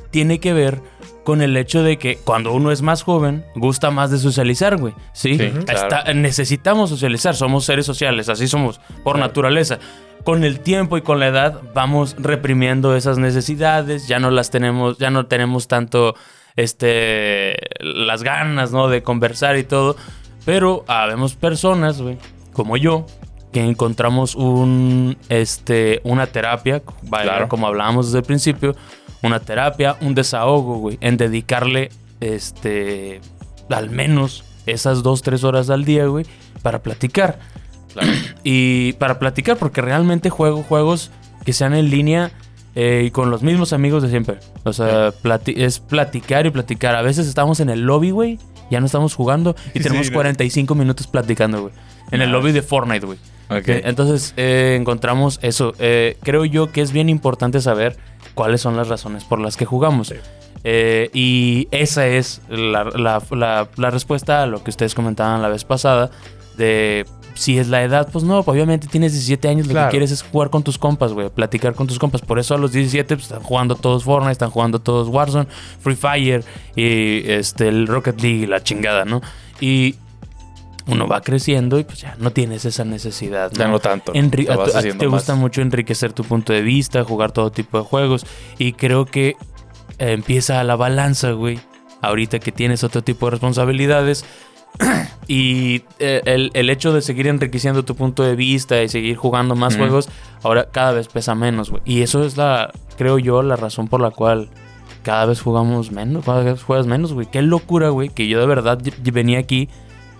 [0.10, 0.82] tiene que ver
[1.24, 4.94] con el hecho de que cuando uno es más joven, gusta más de socializar, güey.
[5.14, 5.38] ¿Sí?
[5.38, 6.14] Sí, Está- claro.
[6.16, 9.78] necesitamos socializar, somos seres sociales, así somos por naturaleza.
[10.24, 14.98] Con el tiempo y con la edad vamos reprimiendo esas necesidades, ya no las tenemos,
[15.00, 16.16] ya no tenemos tanto
[16.56, 18.88] este las ganas, ¿no?
[18.88, 19.96] de conversar y todo,
[20.46, 22.18] pero habemos personas, güey,
[22.54, 23.06] como yo,
[23.52, 27.48] que encontramos un este una terapia, Claro.
[27.50, 28.76] como hablábamos desde el principio,
[29.24, 33.22] una terapia, un desahogo, güey, en dedicarle este
[33.70, 36.26] al menos esas dos, tres horas al día, güey,
[36.62, 37.40] para platicar.
[37.94, 38.10] Claro.
[38.44, 41.12] Y para platicar, porque realmente juego juegos
[41.46, 42.32] que sean en línea
[42.76, 44.38] eh, y con los mismos amigos de siempre.
[44.64, 46.96] O sea, plati- es platicar y platicar.
[46.96, 48.40] A veces estamos en el lobby, güey,
[48.72, 50.14] ya no estamos jugando y Sí, tenemos no.
[50.16, 51.74] 45 minutos platicando, güey.
[52.12, 53.18] En el lobby de Fortnite, güey.
[53.50, 53.68] Ok.
[53.68, 55.74] Eh, Entonces eh, encontramos eso.
[55.80, 57.98] Eh, creo yo que es bien importante saber
[58.34, 60.08] cuáles son las razones por las que jugamos.
[60.10, 60.16] Sí.
[60.64, 65.50] Eh, y esa es la, la- la- la respuesta a lo que ustedes comentaban la
[65.50, 66.12] vez pasada
[66.58, 69.88] de si es la edad, pues no, obviamente tienes 17 años, lo Claro.
[69.88, 72.22] que quieres es jugar con tus compas, güey, platicar con tus compas.
[72.22, 75.48] Por eso a los 17 pues, están jugando todos Fortnite, están jugando todos Warzone,
[75.80, 76.44] Free Fire
[76.76, 79.22] y este, el Rocket League y la chingada, ¿no?
[79.62, 79.96] Y
[80.92, 83.52] uno va creciendo y pues ya no tienes esa necesidad.
[83.54, 84.14] Ya no tanto.
[84.14, 85.20] Enri- a, a ti te más.
[85.22, 88.26] gusta mucho enriquecer tu punto de vista, jugar todo tipo de juegos.
[88.58, 89.30] Y creo que
[90.00, 91.60] eh, empieza la balanza, güey.
[92.02, 94.26] Ahorita que tienes otro tipo de responsabilidades.
[95.28, 99.56] y eh, el, el hecho de seguir enriqueciendo tu punto de vista y seguir jugando
[99.56, 100.10] más juegos,
[100.44, 101.82] ahora cada vez pesa menos, güey.
[101.86, 104.50] Y eso es la, creo yo, la razón por la cual
[105.04, 107.28] cada vez jugamos menos, cada vez juegas menos, güey.
[107.30, 108.80] Qué locura, güey, que yo de verdad
[109.12, 109.68] venía aquí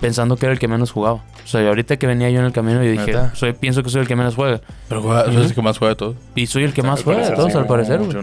[0.02, 1.24] pensando que era el que menos jugaba.
[1.44, 3.34] O sea, ahorita que venía yo en el camino y dije, ¿Neta?
[3.36, 4.60] soy, pienso que soy el que menos juega.
[4.90, 6.16] Pero juega, es el que más juega de todo.
[6.36, 7.58] Y soy el que más juega de todos, sí.
[7.58, 8.12] al parecer, güey.
[8.12, 8.22] Yo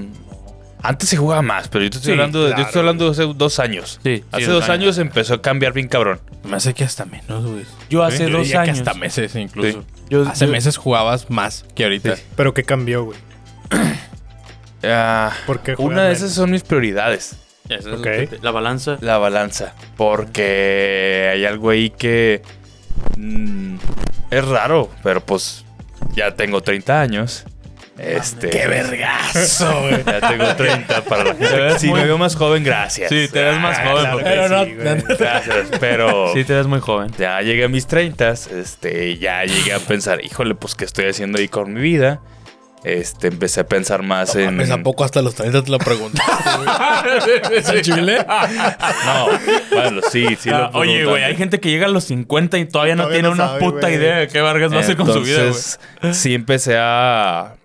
[0.80, 3.10] Antes se jugaba más, pero yo te estoy Sí, hablando, de, yo estoy hablando de
[3.10, 3.98] hace dos años.
[4.04, 6.20] Sí, sí, hace dos dos años empezó a cambiar bien cabrón.
[6.44, 7.64] Me hace que hasta menos, güey.
[7.90, 8.78] Yo hace Yo dos diría que años.
[8.86, 9.82] hasta meses incluso.
[10.08, 12.14] Yo, Hace yo- meses jugabas más que ahorita.
[12.16, 12.22] Sí.
[12.36, 13.18] Pero ¿qué cambió, güey?
[14.84, 16.18] Ah, ¿Por qué una de menos?
[16.22, 17.36] esas son mis prioridades.
[17.68, 18.96] Eso es te- La balanza.
[19.00, 19.74] La balanza.
[19.96, 22.42] Porque hay algo ahí que.
[23.16, 23.76] mm,
[24.30, 25.64] es raro, pero pues
[26.14, 27.44] ya tengo 30 años.
[27.98, 28.48] Este.
[28.50, 30.04] ¡Qué vergazo, güey!
[30.04, 31.78] Ya tengo 30 para la gente.
[31.80, 33.08] Si me veo más joven, gracias.
[33.08, 34.02] Sí, te ves más Ah, joven.
[34.04, 35.16] claro Pero no- sí, güey.
[35.18, 37.10] Gracias, pero Sí, te ves muy joven.
[37.18, 41.38] ya llegué a mis 30, este, ya llegué a pensar, híjole, pues qué estoy haciendo
[41.38, 42.20] ahí con mi vida.
[42.84, 46.50] Este, empecé a pensar más en Mames, ¿A poco hasta los 30 te lo preguntaste,
[46.58, 47.58] güey?
[47.58, 48.24] ¿Es el chile?
[49.04, 49.26] No,
[49.72, 52.66] bueno, sí, sí Ah, lo Oye, güey, hay gente que llega a los 50 y
[52.66, 54.96] todavía no Todavía tiene no una sabe, puta idea de qué Vargas va a hacer
[54.96, 55.46] con su vida, güey.
[55.48, 55.80] Entonces,
[56.12, 57.56] sí empecé a,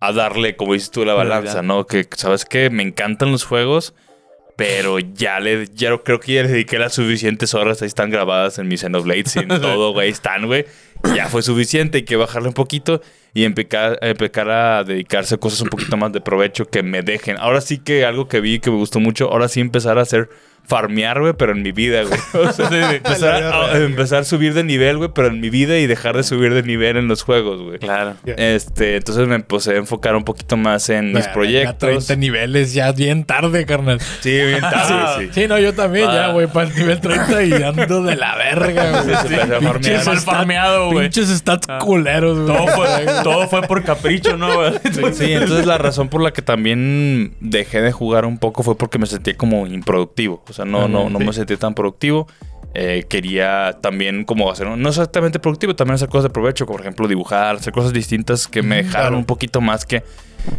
[0.00, 1.86] a darle, como dices tú, la balanza, ¿no?
[1.86, 2.70] Que, ¿sabes qué?
[2.70, 3.94] Me encantan los juegos,
[4.56, 7.82] pero ya le, ya creo que ya le dediqué las suficientes horas.
[7.82, 10.66] Ahí están grabadas en mis Xenoblades y en todo, güey, están, güey.
[11.16, 13.02] Ya fue suficiente, hay que bajarle un poquito
[13.34, 17.36] y empezar, empezar a dedicarse a cosas un poquito más de provecho que me dejen.
[17.38, 20.28] Ahora sí que algo que vi que me gustó mucho, ahora sí empezar a hacer
[20.64, 22.18] farmear, güey, pero en mi vida, güey.
[22.48, 25.78] O sea, empezar, a, a empezar a subir de nivel, güey, pero en mi vida
[25.78, 27.78] y dejar de subir de nivel en los juegos, güey.
[27.78, 28.14] Claro.
[28.24, 28.34] Ya.
[28.34, 31.78] Este, entonces me empecé a enfocar un poquito más en mis proyectos.
[32.06, 34.00] 30 niveles ya bien tarde, carnal.
[34.20, 35.30] Sí, bien tarde, sí.
[35.42, 36.14] Sí, no, yo también Ah.
[36.14, 39.02] ya, güey, para el nivel 30 y ando de la verga, güey.
[39.16, 39.72] Sí, sí, empecé a farmear.
[39.80, 41.04] Pinches Mal farmeado, güey.
[41.10, 41.78] Pinches stats Ah.
[41.80, 42.56] culeros, güey.
[42.56, 42.86] Todo fue,
[43.22, 44.72] todo fue por capricho, ¿no, güey?
[45.12, 48.98] Sí, entonces la razón por la que también dejé de jugar un poco fue porque
[48.98, 50.42] me sentía como improductivo.
[50.52, 52.26] O sea, no, no, no me sentía tan productivo.
[52.74, 56.86] Eh, quería también como hacer, no exactamente productivo, también hacer cosas de provecho, como por
[56.86, 59.18] ejemplo dibujar, hacer cosas distintas que me dejaron claro.
[59.18, 60.02] un poquito más que,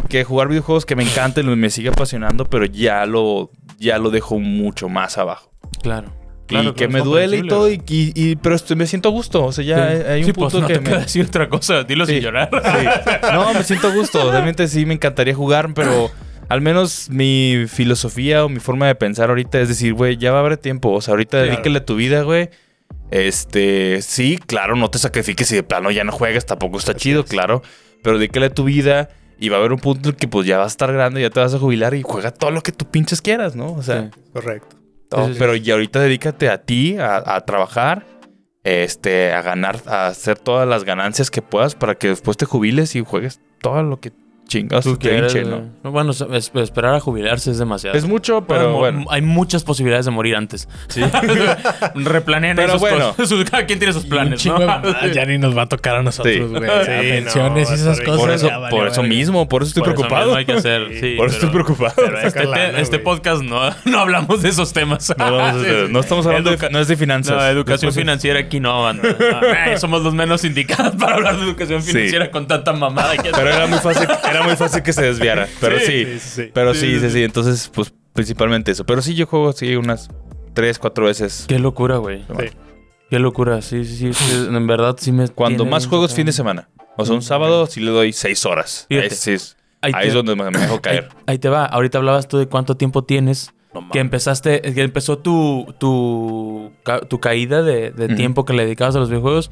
[0.10, 4.12] que jugar videojuegos que me encantan y me sigue apasionando, pero ya lo, ya lo
[4.12, 5.50] dejo mucho más abajo.
[5.82, 6.10] Claro.
[6.50, 9.46] y que me duele y todo, y, y- y- pero estoy- me siento a gusto.
[9.46, 10.98] O sea, ya hay, hay un Sí, pues, punto no que te me...
[11.00, 11.84] decir otra cosa.
[11.84, 12.14] Dilo Sí.
[12.14, 12.50] sin llorar.
[12.52, 13.10] Sí.
[13.34, 14.30] No, me siento a gusto.
[14.32, 16.12] Realmente sí me encantaría jugar, pero
[16.54, 20.38] al menos mi filosofía o mi forma de pensar ahorita es decir, güey, ya va
[20.38, 20.92] a haber tiempo.
[20.92, 21.52] O sea, ahorita Claro.
[21.52, 22.50] dedíquele a tu vida, güey.
[23.12, 27.22] Este, sí, claro, no te sacrifiques y de plano ya no juegas, tampoco está chido,
[27.22, 27.30] es.
[27.30, 27.62] claro.
[28.02, 30.58] Pero dedícale a tu vida y va a haber un punto en que pues ya
[30.58, 32.86] vas a estar grande, ya te vas a jubilar y juega todo lo que tú
[32.90, 33.74] pinches quieras, ¿no?
[33.74, 34.22] O sea, Sí.
[34.34, 34.76] Correcto.
[35.10, 35.22] todo.
[35.24, 35.40] Sí, sí, sí.
[35.40, 38.06] pero ya ahorita dedícate a ti, a, a trabajar,
[38.64, 42.96] este, a ganar, a hacer todas las ganancias que puedas para que después te jubiles
[42.96, 44.12] y juegues todo lo que
[44.54, 45.62] chingados Tú quieres, hinche, güey.
[45.62, 45.70] ¿no?
[45.84, 47.98] No, Bueno, es- esperar a jubilarse es demasiado.
[47.98, 49.06] Es mucho, pero bueno.
[49.10, 50.68] Hay muchas posibilidades de morir antes.
[50.88, 51.02] Sí.
[51.96, 53.16] Replanean Pero esos bueno.
[53.26, 54.72] Sus- Cada quien tiene sus planes, chingo de ¿no?
[54.72, 56.40] mamadas ya ni nos va a tocar a nosotros, Sí.
[56.42, 56.62] güey.
[56.62, 56.86] Sí, no,
[57.24, 58.18] pensiones y esas cosas.
[58.20, 59.16] por eso, ya valió por eso verga.
[59.16, 60.26] mismo, por eso estoy Por eso preocupado.
[60.26, 60.88] mismo hay que hacer.
[61.00, 61.94] Sí, por eso pero- estoy preocupado.
[61.96, 65.14] pero Este, lana, este podcast no, no hablamos de esos temas.
[65.18, 65.64] No, vamos
[66.04, 67.36] estamos hablando Educa- de, no es de finanzas.
[67.36, 71.82] No, educación Después- financiera aquí no, eh, somos los menos indicados para hablar de educación
[71.84, 75.48] financiera con tanta mamada que Pero era muy fácil, era muy fácil que se desviara.
[75.60, 76.52] Pero sí, Sí, sí, sí.
[76.54, 77.24] pero Sí, sí, sí.
[77.24, 78.86] Entonces, pues principalmente eso.
[78.86, 80.10] Pero sí, yo juego así unas
[80.54, 81.46] tres, cuatro veces.
[81.48, 82.20] Qué locura, güey.
[82.40, 82.46] Sí.
[83.10, 83.62] Qué locura.
[83.62, 84.14] Sí, sí, sí.
[84.14, 85.28] sí, En verdad sí me.
[85.30, 86.70] Cuando más juegos fin de semana.
[86.98, 88.86] O sea, un sábado sí le doy seis horas.
[88.92, 91.10] Ahí, sí es, Ahí ahí te- es donde me dejo Ahí, caer.
[91.26, 91.66] ahí te va.
[91.66, 93.52] Ahorita hablabas tú de cuánto tiempo tienes.
[93.74, 93.90] No.
[93.92, 96.72] Que empezaste, que empezó tu, tu,
[97.10, 99.50] tu caída de, tiempo que le dedicabas a los videojuegos.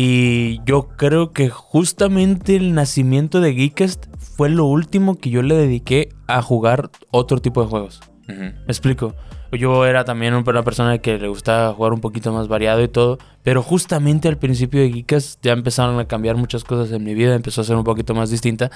[0.00, 5.56] Y yo creo que justamente el nacimiento de Geekest fue lo último que yo le
[5.56, 8.00] dediqué a jugar otro tipo de juegos.
[8.28, 9.16] ¿Me explico?
[9.50, 13.18] Yo era también una persona que le gustaba jugar un poquito más variado y todo,
[13.42, 17.34] pero justamente al principio de Geekas ya empezaron a cambiar muchas cosas en mi vida,
[17.34, 18.70] empezó a ser un poquito más distinta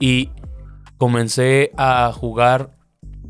[0.00, 0.30] y
[0.98, 2.76] comencé a jugar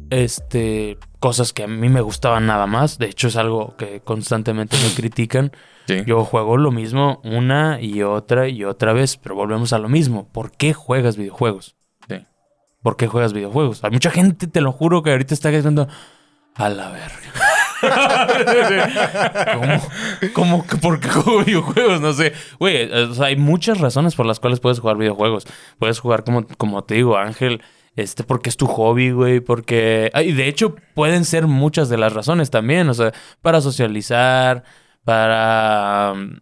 [0.09, 4.77] este cosas que a mí me gustaban nada más, de hecho es algo que constantemente
[4.77, 5.53] me critican.
[5.87, 6.03] Sí.
[6.07, 10.29] Yo juego lo mismo una y otra y otra vez, pero volvemos a lo mismo.
[10.31, 11.77] ¿Por qué juegas videojuegos?
[12.11, 12.27] Sí.
[12.83, 13.83] ¿Por qué juegas videojuegos?
[13.85, 15.89] Hay mucha gente, te lo juro, que ahorita está diciendo
[16.57, 17.17] a la verga.
[19.55, 19.83] ¿Cómo?
[20.35, 20.67] ¿Cómo?
[20.67, 22.03] que ¿Por qué juego videojuegos?
[22.03, 22.35] No sé.
[22.59, 25.47] Güey, o sea, hay muchas razones por las cuales puedes jugar videojuegos.
[25.79, 27.63] Puedes jugar como, como te digo, Ángel,
[27.97, 30.11] este, porque es tu hobby, güey, porque...
[30.15, 32.89] ah, Y de hecho, pueden ser muchas de las razones también.
[32.89, 34.65] O sea, para socializar,
[35.05, 36.13] para...
[36.17, 36.41] mm,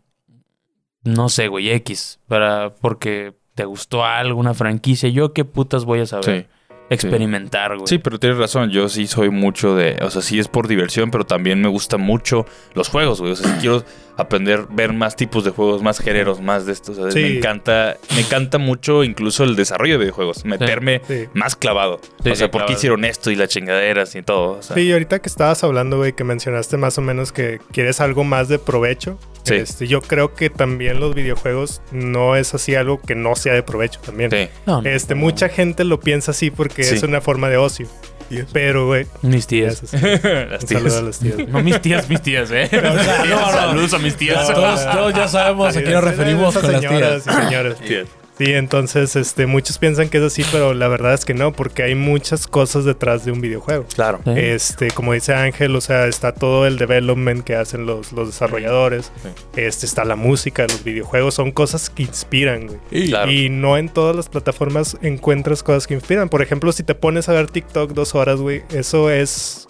[1.05, 2.21] No sé, güey, X.
[2.27, 2.75] Para...
[2.77, 5.09] Porque te gustó algo, una franquicia.
[5.11, 6.25] Yo qué putas voy a saber.
[6.43, 6.47] Sí.
[6.91, 7.87] Experimentar, güey.
[7.87, 8.71] Sí, pero tienes razón.
[8.71, 9.99] Yo sí soy mucho de.
[10.03, 13.33] O sea, sí es por diversión, pero también me gustan mucho los juegos, güey.
[13.33, 13.83] O sea, sí quiero
[14.17, 16.99] aprender, ver más tipos de juegos, más géneros, más de estos.
[16.99, 17.21] O sea, Sí.
[17.21, 20.45] Me encanta, me encanta mucho incluso el desarrollo de videojuegos.
[20.45, 21.29] Meterme Sí.
[21.35, 22.01] más clavado.
[22.23, 22.73] Sí, o sea, sí, ¿por qué clavado.
[22.73, 24.59] hicieron esto y las chingaderas y todo?
[24.59, 27.61] O sea, Sí, y ahorita que estabas hablando, güey, que mencionaste más o menos que
[27.73, 29.19] quieres algo más de provecho.
[29.45, 29.55] Sí.
[29.55, 33.63] Este, yo creo que también los videojuegos no es así algo que no sea de
[33.65, 34.31] provecho también.
[34.31, 34.49] sí.
[34.67, 35.21] No, no, Este, no.
[35.23, 36.95] mucha gente lo piensa así porque Sí.
[36.95, 37.89] es una forma de ocio.
[38.25, 38.47] Tías.
[38.53, 39.07] Pero, güey.
[39.23, 39.83] Mis tías.
[39.93, 40.83] Las Un tías.
[40.83, 41.49] saludo a las tías.
[41.49, 42.69] No mis tías, mis tías, ¿eh?
[42.83, 42.93] no,
[43.37, 43.51] no.
[43.53, 44.47] Saludos a mis tías.
[44.53, 47.37] Todos, todos ya sabemos a qué nos referimos con las señoras tías.
[47.39, 47.77] y señores.
[47.79, 48.07] Tías.
[48.45, 51.83] Sí, entonces este, muchos piensan que es así, pero la verdad es que no, porque
[51.83, 53.85] hay muchas cosas detrás de un videojuego.
[53.95, 54.21] Claro.
[54.25, 54.33] Sí.
[54.37, 59.13] Este, como dice Ángel, o sea, está todo el development que hacen los, los desarrolladores.
[59.57, 62.79] Este, está la música, los videojuegos, son cosas que inspiran, güey.
[62.91, 63.31] Y- Claro.
[63.31, 66.29] Y no en todas las plataformas encuentras cosas que inspiran.
[66.31, 69.69] Por ejemplo, si te pones a ver TikTok dos horas, güey, eso es.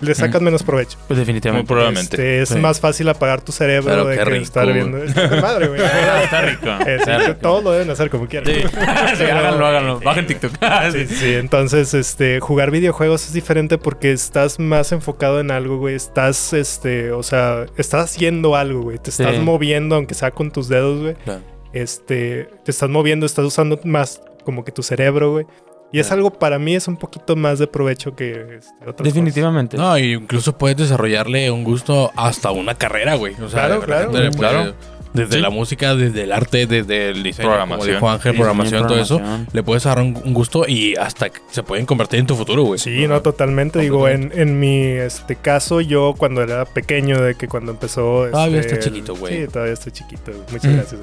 [0.00, 0.96] Le sacas menos provecho.
[1.06, 1.66] Pues Muy definitivamente.
[1.68, 2.16] probablemente.
[2.16, 2.58] Este, es Sí.
[2.58, 4.98] más fácil apagar tu cerebro Pero de que rico, estar viendo.
[5.04, 5.80] Está madre, güey.
[5.82, 6.66] Ah, Está rico.
[6.66, 7.34] Eh, sí, Está rico.
[7.40, 8.52] todos lo deben hacer como quieran.
[8.54, 8.62] Sí,
[9.18, 10.00] Sí, háganlo, háganlo.
[10.00, 10.52] Bajen TikTok.
[10.92, 15.94] Sí, sí, entonces, este, jugar videojuegos es diferente porque estás más enfocado en algo, güey.
[15.94, 18.98] Estás, este, o sea, estás haciendo algo, güey.
[18.98, 19.40] Te estás Sí.
[19.42, 21.14] moviendo, aunque sea con tus dedos, güey.
[21.24, 21.40] Claro.
[21.72, 25.46] Este, te estás moviendo, estás usando más como que tu cerebro, güey.
[25.92, 29.76] Y es algo, para mí, es un poquito más de provecho que este, otras Definitivamente.
[29.76, 33.34] No, y incluso puedes desarrollarle un gusto hasta una carrera, güey.
[33.34, 34.74] O sea, Claro, de claro, claro.
[35.12, 35.40] Desde Sí.
[35.40, 37.78] la música, desde el arte, desde el diseño, Programación.
[37.80, 39.20] como dijo Ángel, Sí, programación, todo eso,
[39.52, 42.78] le puedes agarrar un, gusto y hasta que se pueden convertir en tu futuro, güey.
[42.78, 43.80] Sí, no, totalmente.
[43.80, 48.28] Digo, en, en mi este, caso, yo cuando era pequeño, de que cuando empezó.
[48.30, 49.42] Todavía este, estás chiquito, güey.
[49.42, 50.32] Sí, todavía estoy chiquito.
[50.52, 51.00] Muchas gracias.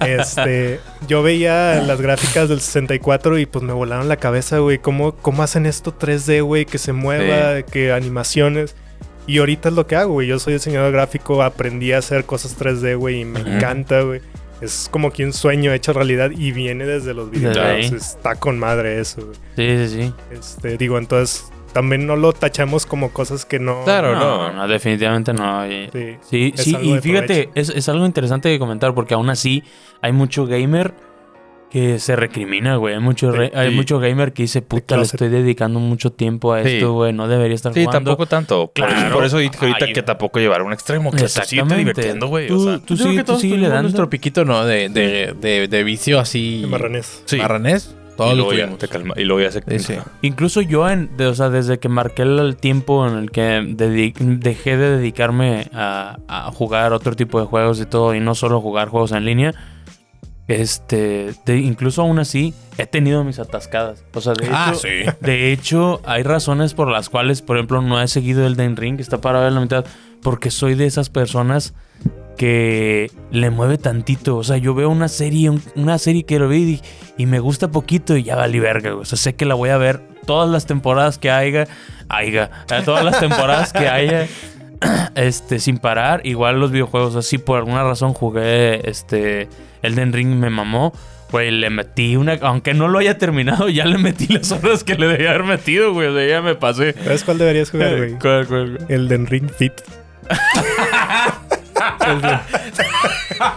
[0.06, 4.78] este, yo veía las gráficas del 64 y pues me volaron la cabeza, güey.
[4.78, 6.66] ¿Cómo, ¿Cómo hacen esto 3D, güey?
[6.66, 8.74] Que se mueva, que animaciones.
[9.30, 10.26] Y ahorita es lo que hago, güey.
[10.26, 14.20] Yo soy diseñador gráfico, aprendí a hacer cosas 3D, güey, y me encanta, güey.
[14.60, 17.84] Es como que un sueño hecho realidad y viene desde los ahí.
[17.84, 19.36] Está con madre eso, güey.
[19.56, 20.14] Sí, sí, sí.
[20.30, 23.84] Este, digo, entonces también no lo tachamos como cosas que no.
[23.84, 24.14] Claro.
[24.16, 24.52] No, no.
[24.52, 25.66] no, definitivamente no.
[25.66, 26.16] Y- Sí.
[26.28, 29.30] Sí, Es sí, algo y de fíjate, es, es algo interesante de comentar porque aún
[29.30, 29.62] así
[30.02, 30.92] hay mucho gamer
[31.70, 32.94] que se recrimina, güey.
[32.94, 33.52] Hay mucho, re- Sí.
[33.56, 33.76] hay Sí.
[33.76, 36.68] mucho gamer que dice, puta, le estoy dedicando mucho tiempo a Sí.
[36.76, 37.12] esto, güey.
[37.12, 38.10] No debería estar Sí, jugando.
[38.10, 38.72] tampoco tanto.
[38.74, 39.14] Por, Claro.
[39.14, 39.92] por eso dije ahorita Ay.
[39.92, 41.10] que tampoco llevar un extremo.
[41.12, 42.46] Que te sigue divirtiendo, güey.
[42.46, 43.82] O Tú- sea, tú sigue- que todos sigue le dando.
[43.82, 44.64] nuestro piquito, ¿no?
[44.64, 46.62] De, de, de, de vicio así.
[46.62, 47.22] De marranés.
[47.26, 47.36] sí.
[47.36, 47.94] Marranés.
[48.16, 49.94] Todos y, lo luego ya te calma, y luego ya se Sí, sí.
[50.20, 53.62] Incluso yo, en, de- o sea, desde que marqué el, tiempo en el que
[54.18, 58.60] dejé de dedicarme a, a jugar otro tipo de juegos y todo, y no solo
[58.60, 59.54] jugar juegos en línea,
[60.50, 64.02] este, de- incluso aún así, he tenido mis atascadas.
[64.14, 64.88] O sea, de hecho, Ah, sí.
[65.20, 68.96] de hecho, hay razones por las cuales, por ejemplo, no he seguido el Den Ring,
[68.96, 69.84] que está parado en la mitad,
[70.22, 71.74] porque soy de esas personas
[72.36, 74.36] que le mueve tantito.
[74.36, 76.80] O sea, yo veo una serie, un- una serie que lo vi
[77.16, 78.94] y, y me gusta poquito y ya vale verga.
[78.94, 81.66] O sea, sé que la voy a ver todas las temporadas que haya,
[82.08, 82.50] haya,
[82.84, 84.26] todas las temporadas que haya.
[85.14, 89.48] Este, sin parar, igual los videojuegos, así por alguna razón jugué este
[89.82, 90.92] Elden Ring me mamó.
[91.30, 92.38] Güey, le metí una.
[92.42, 95.92] Aunque no lo haya terminado, ya le metí las horas que le debía haber metido,
[95.92, 96.08] güey.
[96.08, 96.94] O sea, ya me pasé.
[97.04, 98.10] ¿Sabes cuál deberías jugar, güey?
[98.18, 98.86] ¿Cuál, cuál, cuál?
[98.88, 99.74] El Den Ring Fit.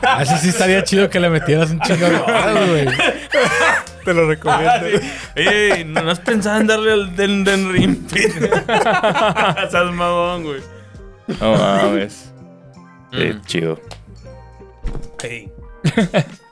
[0.01, 2.85] Así sí estaría chido que le metieras un chingo de horas, güey.
[4.05, 4.87] Te lo recomiendo.
[5.35, 8.05] Ey, no has pensado en darle al Den, Den Ring.
[8.13, 10.61] Estás mamón, güey.
[11.39, 12.33] No mames.
[13.11, 13.41] Qué Mm.
[13.45, 13.79] chido.
[15.23, 15.51] Ey.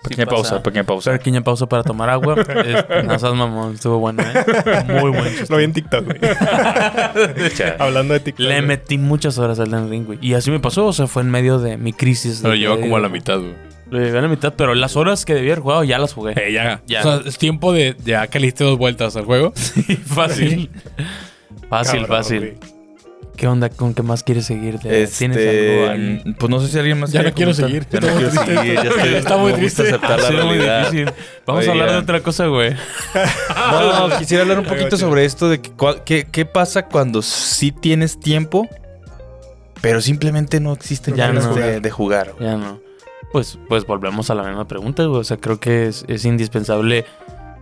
[0.03, 1.11] Pequeña pausa, pequeña pausa.
[1.11, 2.35] Pequeña pausa para tomar agua.
[2.65, 4.83] Es- no seas mamón, estuvo bueno, ¿eh?
[4.99, 5.45] Muy buen chiste.
[5.49, 6.19] Lo vi en TikTok, güey.
[7.79, 8.39] Hablando de TikTok.
[8.45, 8.67] Le güey.
[8.67, 10.19] metí muchas horas al Den Ring, güey.
[10.21, 12.39] Y así me pasó, o sea, fue en medio de mi crisis.
[12.41, 13.53] Pero de- lleva como a la mitad, güey.
[13.89, 16.33] Lo llevé a la mitad, pero las horas que debía haber jugado ya las jugué.
[16.37, 16.81] Eh, ya.
[16.87, 16.99] Ya.
[17.01, 19.53] O sea, es tiempo de ya que le diste dos vueltas al juego.
[20.05, 20.69] fácil.
[21.69, 22.39] Fácil, Cabrón, fácil.
[22.39, 22.57] güey.
[23.35, 23.69] ¿Qué onda?
[23.69, 24.77] ¿Con qué más quieres seguir?
[24.77, 26.35] ¿Tienes Este, algo ahí?
[26.37, 27.83] pues no sé si alguien más Ya quiere no quiero comentar.
[27.83, 27.87] seguir.
[27.91, 28.73] Ya no Está quiero seguir.
[28.75, 28.95] Ya esto.
[28.99, 29.81] estoy- Está muy triste.
[29.83, 31.11] aceptar muy difícil.
[31.47, 32.75] Vamos a hablar de otra cosa, güey.
[33.55, 35.59] No, quisiera hablar un poquito sobre esto de
[36.05, 38.67] qué, qué pasa cuando sí tienes tiempo,
[39.81, 41.55] pero simplemente no existen Ya ganas no.
[41.55, 42.33] de, de jugar.
[42.37, 42.45] güey.
[42.49, 42.79] Ya no.
[43.31, 45.21] Pues, pues volvemos a la misma pregunta, güey.
[45.21, 47.05] O sea, creo que es, es indispensable.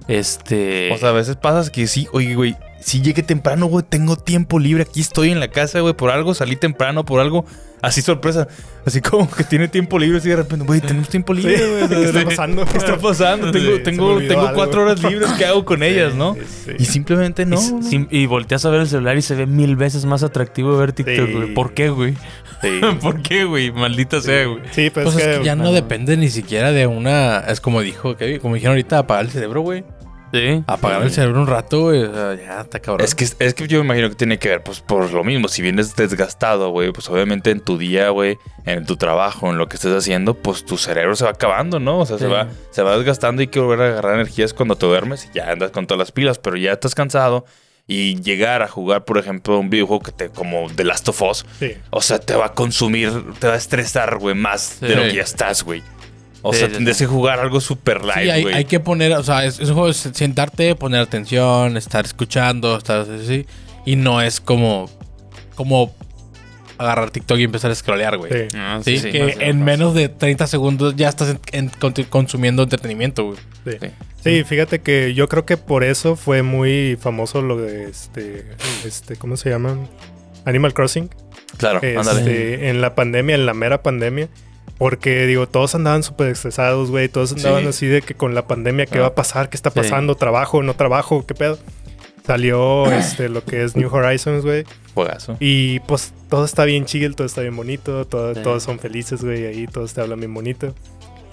[0.07, 0.91] Este.
[0.91, 4.59] O sea, a veces pasa que sí, oye, güey, si llegué temprano, güey, tengo tiempo
[4.59, 7.45] libre, aquí estoy en la casa, güey, por algo, salí temprano, por algo,
[7.81, 8.47] así sorpresa,
[8.85, 11.87] así como que tiene tiempo libre, así de repente, güey, tenemos tiempo Sí, libre, güey.
[11.89, 12.65] ¿qué está pasando?
[12.65, 13.47] ¿Qué está pasando?
[13.47, 16.35] Sí, Tengo, tengo, tengo cuatro horas libres, ¿qué hago con ellas, no?
[16.35, 17.61] Sí, Y simplemente no.
[17.61, 17.81] y, no.
[17.83, 20.93] sim- y volteas a ver el celular y se ve mil veces más atractivo ver
[20.93, 21.33] TikTok, Sí.
[21.33, 21.53] güey.
[21.53, 22.15] ¿Por qué, güey?
[22.61, 22.79] Sí.
[23.01, 23.71] ¿Por qué, güey?
[23.71, 24.61] Maldita sea, güey.
[24.71, 27.39] Sí, pues, Pues es es que, que ya no depende ni siquiera de una.
[27.39, 29.83] Es como dijo, Kevin, como dijeron ahorita, apagar el cerebro, güey.
[30.31, 30.63] Sí.
[30.67, 32.03] Apagar el cerebro un rato, güey.
[32.03, 33.03] O sea, ya está cabrón.
[33.05, 35.47] Es que, es que yo me imagino que tiene que ver, pues, por lo mismo.
[35.47, 39.67] Si vienes desgastado, güey, pues obviamente en tu día, güey, en tu trabajo, en lo
[39.67, 41.99] que estés haciendo, pues tu cerebro se va acabando, ¿no?
[41.99, 44.75] O sea, se, va, se va desgastando y hay que volver a agarrar energías cuando
[44.75, 47.45] te duermes y ya andas con todas las pilas, pero ya estás cansado
[47.87, 51.43] y llegar a jugar, por ejemplo, un videojuego que te, como The Last of Us,
[51.57, 51.73] Sí.
[51.89, 54.85] o sea, te va a consumir, te va a estresar, güey, más Sí.
[54.85, 55.81] de lo que ya estás, güey.
[56.41, 57.03] O Sí, sea, sí, tendrías sí.
[57.03, 58.55] que jugar algo super Sí, light, hay, güey.
[58.55, 62.77] hay que poner, o sea, es, es un juego de sentarte, poner atención, estar escuchando,
[62.77, 63.45] estar así.
[63.85, 64.89] Y no es como,
[65.55, 65.93] como
[66.77, 68.31] agarrar TikTok y empezar a scrollear, güey.
[68.31, 68.47] Sí.
[68.57, 69.65] Ah, Sí, sí, que en más.
[69.65, 73.37] menos de 30 segundos ya estás en- en- con- consumiendo entretenimiento, güey.
[73.65, 73.77] Sí.
[73.81, 73.89] Sí.
[74.23, 78.45] Sí, fíjate que yo creo que por eso fue muy famoso lo de este,
[78.85, 79.77] este, ¿cómo se llama?
[80.45, 81.09] Animal Crossing.
[81.57, 82.69] Claro, Este, ándale.
[82.69, 84.29] en la pandemia, en la mera pandemia.
[84.77, 87.09] Porque, digo, todos andaban súper estresados, güey.
[87.09, 87.67] Todos andaban Sí.
[87.69, 89.01] así de que con la pandemia, ¿qué Ah.
[89.01, 89.49] va a pasar?
[89.49, 89.79] ¿Qué está Sí.
[89.79, 90.15] pasando?
[90.15, 90.63] ¿Trabajo?
[90.63, 91.25] ¿No trabajo?
[91.25, 91.57] ¿Qué pedo?
[92.25, 94.63] Salió este, lo que es New Horizons, güey.
[94.93, 95.35] Juegazo.
[95.39, 98.05] Y pues todo está bien chill, todo está bien bonito.
[98.05, 98.41] todo- Sí.
[98.43, 99.45] Todos son felices, güey.
[99.47, 100.73] Ahí todos te hablan bien bonito.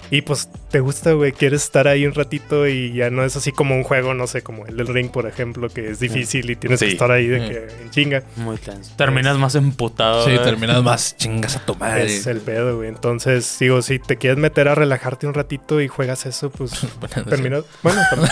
[0.09, 1.31] Y pues te gusta, güey.
[1.31, 4.41] Quieres estar ahí un ratito y ya no es así como un juego, no sé,
[4.41, 6.85] como el del ring, por ejemplo, que es difícil y tienes Sí.
[6.87, 7.49] que estar ahí de Sí.
[7.49, 8.23] que en chinga.
[8.37, 8.91] Muy tenso.
[8.95, 10.25] Terminas más emputado.
[10.25, 12.05] Sí, terminas más chingas a tu madre.
[12.05, 12.87] Es el pedo, güey.
[12.89, 16.71] Entonces, digo, si te quieres meter a relajarte un ratito y juegas eso, pues
[17.29, 17.63] terminas.
[17.83, 18.31] Bueno, también.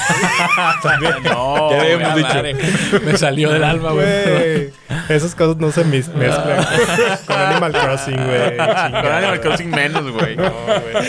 [0.82, 1.14] también.
[1.24, 2.36] No, Ya habíamos güey, dicho.
[2.36, 2.56] madre.
[3.06, 4.72] Me salió del alma, güey.
[5.10, 6.66] Esas cosas no se mez- mezclan
[7.28, 8.58] con Animal Crossing, güey.
[8.58, 9.42] Con Animal.
[9.42, 10.36] Crossing menos, güey.
[10.36, 11.06] No, güey.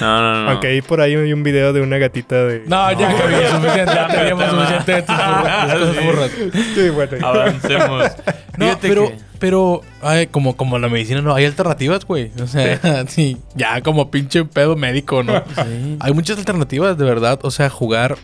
[0.00, 0.50] No, no, no.
[0.50, 2.62] Aunque ahí por ahí hay un video de una gatita de.
[2.66, 6.88] No, ya que había suficiente, ya teníamos suficiente de tus burras, tus Sí.
[6.90, 7.26] bueno.
[7.26, 8.12] Avancemos.
[8.58, 12.30] No, Fíjate pero, que- pero ay, como, como la medicina no, hay alternativas, güey.
[12.42, 13.38] O sea, sí.
[13.54, 15.38] ya como pinche pedo médico, ¿no?
[15.54, 15.96] Sí.
[15.98, 17.38] hay muchas alternativas, de verdad.
[17.42, 18.18] O sea, jugar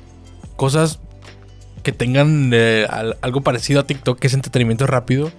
[0.57, 0.99] cosas
[1.83, 5.31] que tengan eh, al- algo parecido a TikTok, que es entretenimiento rápido.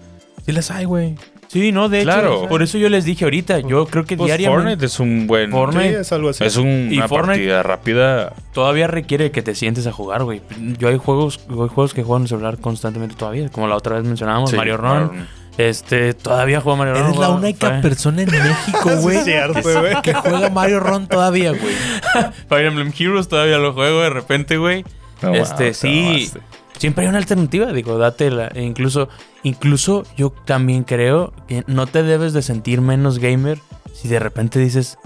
[0.45, 1.15] Sí las hay, güey.
[1.47, 2.05] Sí, no, de hecho.
[2.05, 2.47] Claro.
[2.49, 3.59] Por eso yo les dije ahorita.
[3.61, 4.61] Yo creo que Pues diariamente.
[4.63, 5.51] Fortnite es un buen...
[5.51, 5.89] Fortnite.
[5.89, 6.43] Sí, es algo así.
[6.43, 8.33] Es un- Y una Fortnite- partida rápida.
[8.53, 10.41] Todavía requiere que te sientes a jugar, güey.
[10.77, 13.49] Yo hay juegos, hay juegos que juego en el celular constantemente todavía.
[13.49, 15.27] Como la otra vez mencionábamos, Sí, Mario Run.
[15.57, 17.03] Este, todavía juego Mario Run.
[17.05, 19.23] Eres la única persona en México, güey,
[20.03, 21.73] que juega Mario Ron todavía, güey.
[22.49, 24.85] Fire Emblem Heroes todavía lo juego de repente, güey.
[25.23, 26.31] No, este, wow, sí.
[26.77, 28.47] Siempre hay una alternativa, digo, dátela.
[28.53, 29.09] E incluso,
[29.43, 33.59] incluso yo también creo que no te debes de sentir menos gamer
[33.93, 34.97] si de repente dices,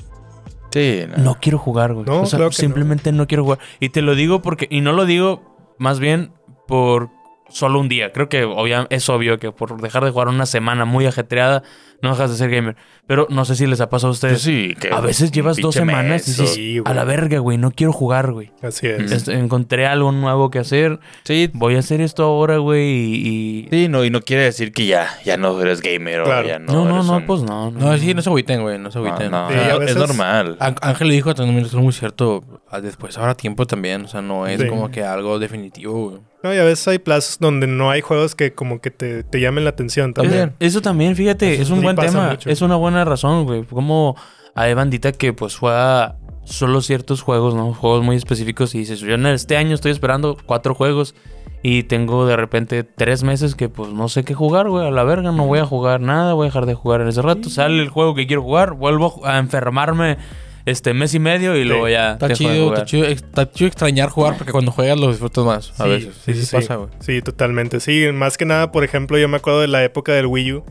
[0.73, 2.05] Sí, no quiero jugar, güey.
[2.05, 3.27] No, o sea, claro simplemente no.
[3.27, 3.59] quiero jugar.
[3.81, 6.31] Y te lo digo porque, y no lo digo más bien
[6.67, 7.09] por
[7.49, 8.13] solo un día.
[8.13, 11.63] Creo que obvia- es obvio que por dejar de jugar una semana muy ajetreada,
[12.01, 12.75] no dejas de ser gamer.
[13.07, 14.41] Pero no sé si les ha pasado a ustedes.
[14.41, 17.71] Sí, que A veces llevas dos semanas y dices, Sí, a la verga, güey, no
[17.71, 18.51] quiero jugar, güey.
[18.61, 19.27] Así es.
[19.27, 20.99] Encontré algo nuevo que hacer.
[21.23, 23.27] Sí, Voy a hacer esto ahora, güey, y...
[23.65, 26.45] y- sí, no, y no quiere decir que ya, ya no eres gamer Claro.
[26.45, 27.71] o ya no No, no, eres no, un- pues no.
[27.71, 29.31] No, No, sí, no se agüiten, güey, no se No, agüiten.
[29.31, 30.57] no, Sí, a es veces- normal.
[30.59, 32.43] Á- Ángel le dijo también, es muy cierto,
[32.81, 34.67] después ahora tiempo también, o sea, no es Sí.
[34.67, 36.21] como que algo definitivo, güey.
[36.43, 39.39] No, y a veces hay plazos donde no hay juegos que como que te, te
[39.39, 40.53] llamen la atención también.
[40.59, 42.31] Eso también, fíjate, Eso es un sí buen pasa tema.
[42.31, 42.49] mucho.
[42.49, 43.63] Es una buena razón, güey.
[43.63, 44.15] Como
[44.55, 47.73] hay bandita que pues juega solo ciertos juegos, ¿no?
[47.73, 51.15] Juegos muy específicos y dices, yo en este año estoy esperando cuatro juegos
[51.63, 54.87] y tengo de repente tres meses que pues no sé qué jugar, güey.
[54.87, 57.21] A la verga, no voy a jugar nada, voy a dejar de jugar en ese
[57.21, 57.49] rato.
[57.49, 60.17] Sale el juego que quiero jugar, vuelvo a enfermarme
[60.65, 62.73] este mes y medio y luego ya Está chido, jugar.
[62.79, 65.79] está chido, está chido extrañar jugar porque cuando juegas lo disfrutas más.
[65.79, 66.15] A veces.
[66.25, 66.89] Sí, sí, pasa, güey.
[66.99, 67.79] Sí, totalmente.
[67.79, 70.63] Sí, más que nada, por ejemplo, yo me acuerdo de la época del Wii U.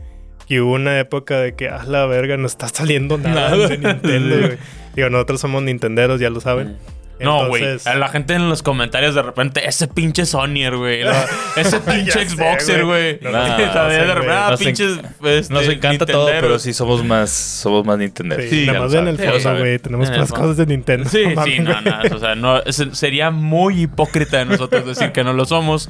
[0.51, 3.67] Que hubo una época de que, ah, la verga, no está saliendo nada, Nada.
[3.69, 4.57] de Nintendo, güey.
[4.97, 6.75] Digo, nosotros somos nintenderos, ya lo saben.
[7.21, 7.63] No, güey.
[7.63, 11.03] Entonces- A la gente en los comentarios de repente, ese pinche Sonyer, güey.
[11.55, 13.17] Ese pinche Xboxer, güey.
[13.21, 14.37] No, Sí, también sé, de repente, güey.
[14.37, 14.99] ah, Nos pinches.
[15.23, 18.35] este, Nos encanta todo, pero sí somos más, somos más Nintendo.
[18.49, 19.79] Sí, nada más en el Sí, fondo, güey.
[19.79, 20.27] Tenemos fondo.
[20.27, 21.07] cosas de Nintendo.
[21.09, 22.15] Sí, sí, mames, no, no.
[22.15, 25.89] O sea, no, es- sería muy hipócrita de nosotros decir que no lo somos.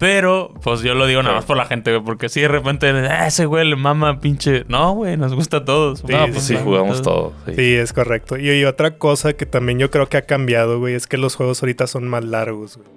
[0.00, 2.02] Pero, pues yo lo digo nada más por la gente, güey.
[2.02, 4.64] Porque si de repente, "Ah, ese güey le mama pinche.
[4.66, 5.98] No, güey, nos gusta a todos.
[6.00, 7.34] Sí, No, pues sí, sí, jugamos todo.
[7.46, 7.52] sí.
[7.54, 8.38] Sí, es correcto.
[8.38, 11.36] Y, y otra cosa que también yo creo que ha cambiado, güey, es que los
[11.36, 12.88] juegos ahorita son más largos, güey.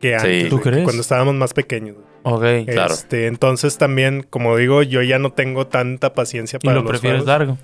[0.00, 0.84] Que antes, ¿Tú güey, que crees?
[0.84, 1.96] cuando estábamos más pequeños.
[1.96, 2.06] güey.
[2.62, 2.68] Ok.
[2.70, 2.94] Claro.
[2.94, 6.90] Este, entonces también, como digo, yo ya no tengo tanta paciencia Y para lo los
[6.92, 7.26] prefieres juegos.
[7.38, 7.58] largo.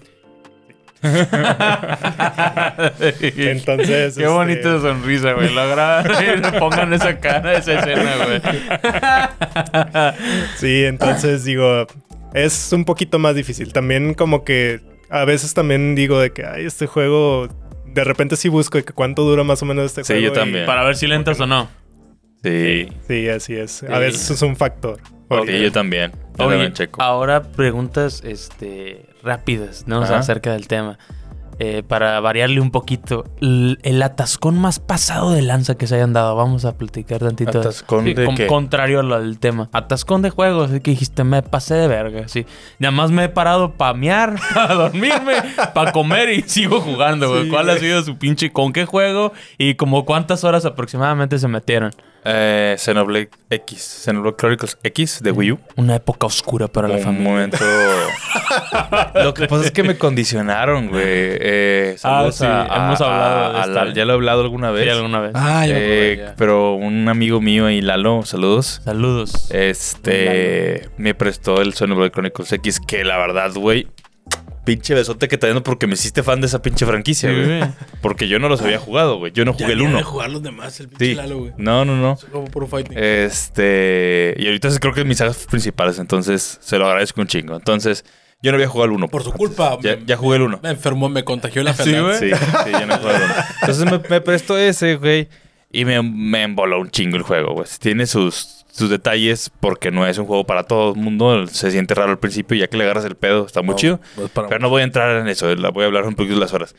[3.21, 5.53] Entonces, Qué este- bonita sonrisa, güey.
[5.53, 5.61] Lo
[6.37, 8.41] le pongan esa cara, esa escena, güey.
[10.57, 11.87] Sí, entonces digo,
[12.33, 13.73] es un poquito más difícil.
[13.73, 17.49] También como que a veces también digo de que, ay, este juego,
[17.87, 20.27] de repente sí busco de que cuánto dura más o menos este Sí, juego.
[20.29, 20.67] yo y- también.
[20.67, 21.69] Para ver si le entras o no.
[22.43, 22.89] Sí.
[23.09, 23.83] Sí, así es.
[23.85, 23.93] A Sí.
[24.01, 25.01] veces es un factor.
[25.47, 26.13] Sí, yo también.
[26.39, 27.03] Yo Oye, también checo.
[27.03, 30.01] ahora preguntas este, rápidas, ¿no?
[30.01, 30.99] O sea, acerca del tema.
[31.61, 36.13] eh, para variarle un poquito, el, el atascón más pasado de lanza que se hayan
[36.13, 36.35] dado.
[36.35, 37.61] Vamos a platicar tantito.
[37.61, 38.49] ¿Atascón de con- qué?
[38.49, 39.69] Contrario al, tema.
[39.73, 40.71] Atascón de juegos.
[40.73, 42.27] Que dijiste, me pasé de verga.
[42.27, 42.45] Sí.
[42.81, 45.35] Nada más me he parado para mear, para dormirme,
[45.73, 47.49] para comer y sigo jugando, güey.
[47.49, 51.93] ¿Cuál ha sido su pinche con qué juego y como cuántas horas aproximadamente se metieron?
[52.25, 54.01] Eh, Xenoblade X.
[54.05, 55.61] Xenoblade Chronicles X de Wii U.
[55.77, 57.31] Una época oscura para la un familia.
[57.31, 57.59] momento.
[59.23, 61.03] lo que pasa es que me condicionaron, güey.
[61.05, 63.85] Eh, Ah, saludos sí, a- a- hemos hablado de a- a esta.
[63.85, 64.85] la- ya lo he hablado alguna vez.
[64.85, 65.33] Sí, alguna vez.
[65.35, 66.35] Ah, ya Eh, ya.
[66.37, 68.81] pero un amigo mío y Lalo, saludos.
[68.85, 69.51] Saludos.
[69.51, 73.87] Este me prestó el Xenoblade Chronicles X, que la verdad, güey.
[74.65, 77.63] Pinche besote que te dando porque me hiciste fan de esa pinche franquicia, Sí, güey.
[78.01, 79.31] Porque yo no los había jugado, güey.
[79.33, 79.99] Yo no jugué el Ya ha 1.
[79.99, 81.15] de jugar los demás, el pinche Sí.
[81.15, 81.53] Lalo, güey.
[81.59, 82.15] No, no, no.
[82.15, 82.97] Es como puro fighting.
[82.99, 84.35] Este.
[84.39, 87.57] Y ahorita creo que es mis sagas principales, entonces se lo agradezco un chingo.
[87.57, 88.05] Entonces,
[88.43, 89.09] yo no había jugado el 1.
[89.09, 89.79] Por su culpa.
[89.83, 90.61] Ya, me, ya jugué el 1.
[90.63, 92.19] me enfermó, me contagió la Sí, enfermedad.
[92.19, 92.31] güey.
[92.33, 93.35] Sí, sí, ya no jugué el 1.
[93.61, 95.29] Entonces me, me prestó ese, güey.
[95.71, 97.67] Y me, me emboló un chingo el juego, güey.
[97.81, 101.47] Tiene sus, sus detalles porque no es un juego para todo el mundo.
[101.47, 104.01] Se siente raro al principio, ya que le agarras el pedo, está muy chido.
[104.17, 106.35] pues para- Pero no voy a entrar en eso, la- voy a hablar un poquito
[106.35, 106.75] de las horas.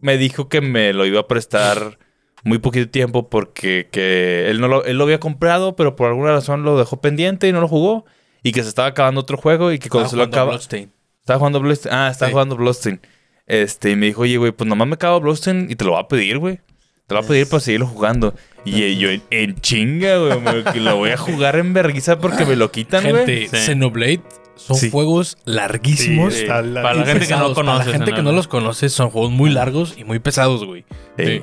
[0.00, 1.98] Me dijo que me lo iba a prestar
[2.42, 6.32] muy poquito tiempo porque que él, no lo, él lo había comprado, pero por alguna
[6.32, 8.04] razón lo dejó pendiente y no lo jugó.
[8.42, 10.50] Y que se estaba acabando otro juego y que cuando se lo acaba...
[10.50, 10.92] Bloodstain.
[11.20, 11.98] Estaba jugando Bloodstained.
[11.98, 12.32] Ah, estaba Sí.
[12.32, 13.00] jugando Bloodstained.
[13.46, 16.00] Este, y me dijo, oye, güey, pues nomás me acabo Bloodstained y te lo voy
[16.00, 16.60] a pedir, güey.
[17.06, 18.34] Te lo voy a pedir para seguirlo jugando.
[18.66, 22.56] Y yo en, en chinga, güey, que lo voy a jugar en vergüenza porque me
[22.56, 23.26] lo quitan, güey.
[23.26, 23.56] Gente, Sí.
[23.66, 24.20] Xenoblade
[24.56, 24.90] son Sí.
[24.90, 26.34] juegos larguísimos.
[26.34, 27.40] Sí, está la- Para la gente que no.
[27.42, 30.64] Para conoce la gente que no los conoce, son juegos muy largos y muy pesados,
[30.64, 30.84] güey.
[31.18, 31.42] Sí.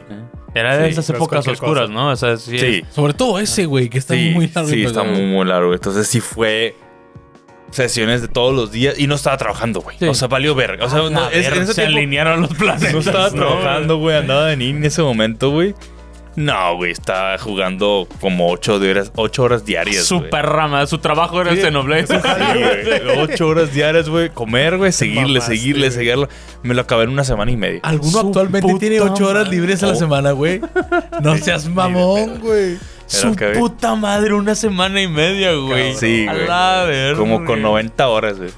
[0.56, 1.94] Era de Sí, esas épocas oscuras, cosa.
[1.94, 2.10] ¿no?
[2.10, 2.60] O sea, sí.
[2.60, 2.84] Sí.
[2.92, 4.70] Sobre todo ese, güey, que está sí, muy largo.
[4.70, 5.74] sí, está muy, muy largo.
[5.74, 6.76] Entonces sí fue
[7.72, 9.98] sesiones de todos los días y no estaba trabajando, güey.
[9.98, 10.06] Sí.
[10.06, 10.86] O sea, valió verga.
[10.86, 12.94] O sea, no, la es- en ese se tiempo alinearon los planes.
[12.94, 14.16] no estaba trabajando, güey.
[14.18, 15.74] Andaba de niño en ese momento, güey.
[16.36, 20.22] No, güey, estaba jugando como ocho horas, ocho horas diarias, güey.
[20.24, 20.86] Super rama.
[20.88, 22.08] Su trabajo era el Xenoblade.
[22.08, 23.18] Sí, güey.
[23.20, 24.30] Ocho horas diarias, güey.
[24.30, 24.92] Comer, güey.
[24.92, 25.92] Seguirle, mamaste, seguirle, güey.
[25.92, 26.30] seguirlo.
[26.64, 27.80] Me lo acabé en una semana y media.
[27.84, 29.58] ¿Alguno Su actualmente tiene ocho horas madre.
[29.58, 29.96] libres a la Oh.
[29.96, 30.62] semana, güey?
[31.22, 32.78] No seas mamón, güey.
[33.06, 35.94] Su puta madre, una semana y media, güey.
[35.96, 36.48] Sí, A güey.
[36.48, 37.20] la verga.
[37.20, 38.50] Como con 90 horas, güey.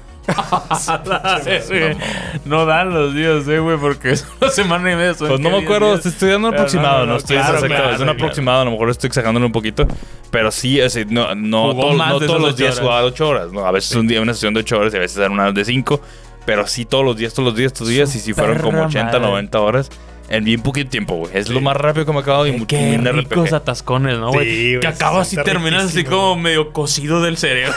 [2.44, 5.14] No dan los días, eh, güey, porque es una semana y media.
[5.18, 5.98] Pues no me 10 acuerdo, días.
[5.98, 8.12] estoy estudiando un aproximado, no, no, no, estoy claro, exacto, claro, es un claro.
[8.12, 9.86] aproximado, a lo mejor estoy exagerándolo un poquito,
[10.30, 13.66] pero sí, sea, no, no, más no de todos los días jugaba 8 horas, ¿no?
[13.66, 15.64] a veces un día una sesión de 8 horas y a veces eran unas de
[15.64, 16.00] 5,
[16.44, 18.72] pero sí todos los días, todos los días, todos los días, y si fueron como
[18.72, 19.20] perra 80, madre.
[19.20, 19.90] 90 horas
[20.28, 21.30] en bien poquito tiempo, güey.
[21.36, 23.54] Es lo más rápido que me he acabado y Qué- un ricos RPG.
[23.54, 24.46] atascones, ¿no, güey?
[24.48, 27.74] Sí, güey, que acabas y terminas así como medio cocido del cerebro.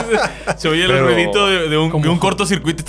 [0.56, 2.84] Se oye el Pero- ruidito de, de un, de cortocircuito.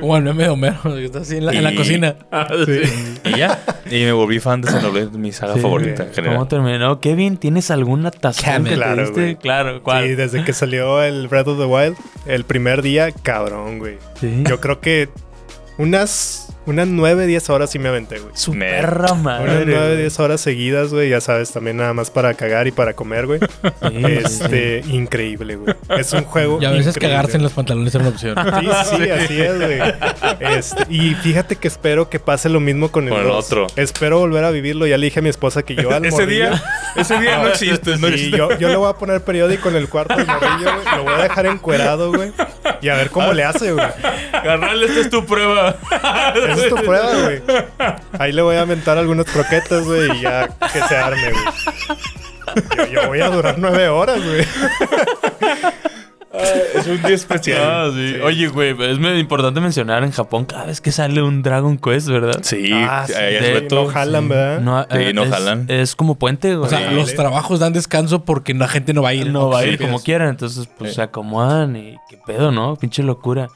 [0.00, 2.14] Como el meme de Homero, que está así en la, en la Y- cocina.
[2.30, 2.82] Ah, sí.
[3.24, 3.60] Y ya,
[3.90, 7.00] y me volví fan de Xenoblade, mi saga Sí, favorita en ¿Cómo terminó?
[7.00, 9.20] Kevin, ¿tienes algún atascón que te Claro, diste?
[9.20, 9.36] güey.
[9.36, 10.04] Claro, ¿cuál?
[10.06, 13.98] Sí, desde que salió el Breath of the Wild, el primer día, cabrón, güey.
[14.20, 14.44] Sí.
[14.48, 15.08] Yo creo que
[15.78, 18.32] unas, unas 9, 10 horas sí me aventé, güey.
[18.34, 19.64] Su perra Unas madre.
[19.66, 19.96] 9, güey.
[19.98, 21.08] 10 horas seguidas, güey.
[21.10, 23.40] Ya sabes, también nada más para cagar y para comer, güey.
[24.04, 25.74] Este, increíble, güey.
[25.98, 26.58] Es un juego.
[26.64, 27.16] Y a veces increíble.
[27.16, 28.36] cagarse en los pantalones era una opción.
[28.60, 29.80] Sí, sí, así es, güey.
[30.40, 33.46] Este, y fíjate que espero que pase lo mismo con el, Con el dos.
[33.46, 33.66] otro.
[33.76, 34.86] Espero volver a vivirlo.
[34.86, 36.62] Ya le dije a mi esposa que yo al Ese día,
[36.96, 38.36] ese día no existe, no existe.
[38.38, 40.96] yo, yo le voy a poner periódico en el cuarto del morrillo, güey.
[40.96, 42.32] Lo voy a dejar encuerado, güey.
[42.80, 43.86] Y a ver cómo le hace, güey.
[44.32, 45.76] Carnal, esta es tu prueba.
[46.54, 47.42] Esa es tu prueba, güey.
[48.18, 52.88] Ahí le voy a aventar algunas croquetas, güey, y ya que se arme, güey.
[52.92, 54.44] Yo, yo voy a durar nueve horas, güey.
[56.74, 57.60] Es un día especial.
[57.62, 58.16] Ah, sí.
[58.20, 62.08] Oye, güey, es muy importante mencionar en Japón cada vez que sale un Dragon Quest,
[62.08, 62.40] ¿verdad?
[62.42, 64.60] Sí, Ah, sí, de- no jalan, ¿verdad?
[64.60, 65.66] No, Sí, eh, no es, jalan.
[65.68, 66.66] Es como puente, güey.
[66.66, 66.94] O sea, Sí.
[66.96, 69.30] los trabajos dan descanso porque la gente no va a ir.
[69.30, 70.06] no va a ir Sí, como sí.
[70.06, 70.96] quiera, entonces pues Sí.
[70.96, 72.74] se acomodan y qué pedo, ¿no?
[72.76, 73.48] Pinche locura.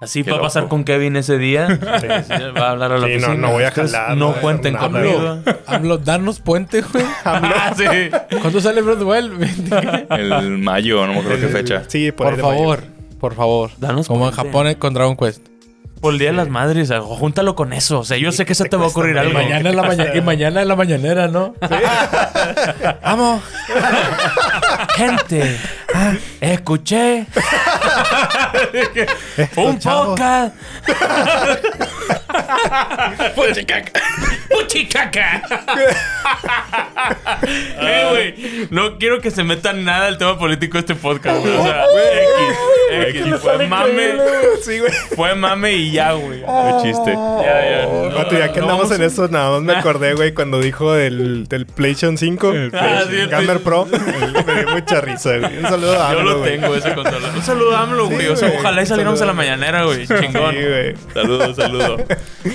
[0.00, 0.76] Así Qué va a pasar loco.
[0.76, 1.66] con Kevin ese día.
[2.56, 3.34] Va a hablar a la Sí, no, oficina.
[3.36, 5.38] no voy a jalar, No no voy a cuenten conmigo.
[5.66, 7.04] Hablo, danos puente, güey.
[7.24, 7.84] Ah, sí.
[8.40, 10.10] ¿Cuándo sale Breath of the Wild?
[10.10, 11.82] El mayo, no me acuerdo qué fecha.
[11.88, 12.58] Sí, por, ahí Por mayo.
[12.58, 12.82] favor,
[13.18, 13.70] por favor.
[13.78, 14.34] Danos Como en.
[14.34, 15.44] Japón eh, con Dragon Quest.
[16.00, 17.98] Por el Día de las Madres, o júntalo con eso.
[17.98, 19.32] O sea, yo sé que se te va a ocurrir algo.
[19.34, 21.56] mañana, es la maña- y mañana es la mañanera, ¿no?
[23.02, 23.42] Vamos.
[24.94, 25.56] Gente,
[25.94, 27.26] ah, escuché
[29.56, 30.54] un podcast.
[33.34, 34.00] Puchicaca.
[34.50, 35.42] Puchicaca.
[37.80, 38.68] eh, güey.
[38.70, 41.54] No quiero que se meta nada el tema político de este podcast, güey.
[41.56, 41.84] O sea,
[42.90, 43.22] X.
[43.22, 43.34] X.
[43.40, 44.12] Fue mame.
[44.62, 44.92] Sí, güey.
[45.14, 46.40] Fue mame y ya, güey.
[46.40, 47.12] Qué chiste.
[47.12, 47.86] Ya, ya.
[47.86, 50.92] no, Vato, ya que no andamos en eso, nada más me acordé, güey, cuando dijo
[50.92, 53.86] del, del PlayStation 5, el Ah, sí, el Gamer Pro.
[53.86, 53.98] me
[54.54, 55.58] dio mucha risa, güey.
[55.58, 56.60] Un saludo a Yo lo güey.
[56.60, 57.28] tengo, ese consola.
[57.34, 58.20] Un saludo a AMLO, güey.
[58.20, 58.60] Sí, o sea, güey.
[58.60, 60.06] ojalá y saliéramos a la mañanera, güey.
[60.06, 60.54] Chingón.
[60.54, 60.94] Sí, güey.
[61.14, 62.00] Saludos, saludos.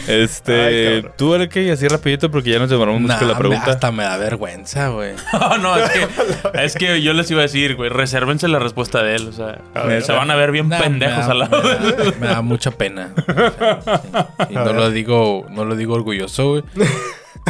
[0.08, 3.72] Este, Ay, tú, Aleke, así rapidito porque ya nos demoramos mucho con la me- pregunta.
[3.72, 5.14] hasta me da vergüenza, güey.
[5.34, 6.08] No, no, es que,
[6.64, 9.28] es que yo les iba a decir, güey, resérvense la respuesta de él.
[9.28, 10.02] O sea, ver.
[10.04, 11.62] se van a ver bien Nah, pendejos me da, al lado.
[11.64, 11.70] me
[12.04, 13.14] da- me da mucha pena.
[13.16, 13.24] Sí.
[14.50, 14.76] Y A no ver.
[14.76, 16.64] lo digo, no lo digo orgulloso, güey.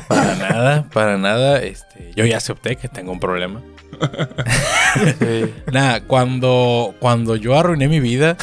[0.07, 1.59] Para nada, para nada.
[1.61, 3.61] Este, yo ya acepté que tengo un problema.
[5.71, 8.37] Nada, cuando, cuando yo arruiné mi vida.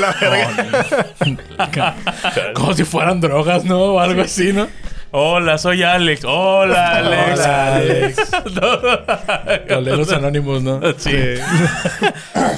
[0.00, 1.36] no,
[1.66, 2.54] no.
[2.54, 3.94] como si fueran drogas, ¿no?
[3.94, 4.68] O algo así, ¿no?
[5.12, 6.24] Hola, soy Alex.
[6.24, 7.40] Hola, Alex.
[7.40, 9.68] Hola, Alex.
[9.68, 10.80] Coleros anónimos, ¿no?
[10.96, 11.16] Sí.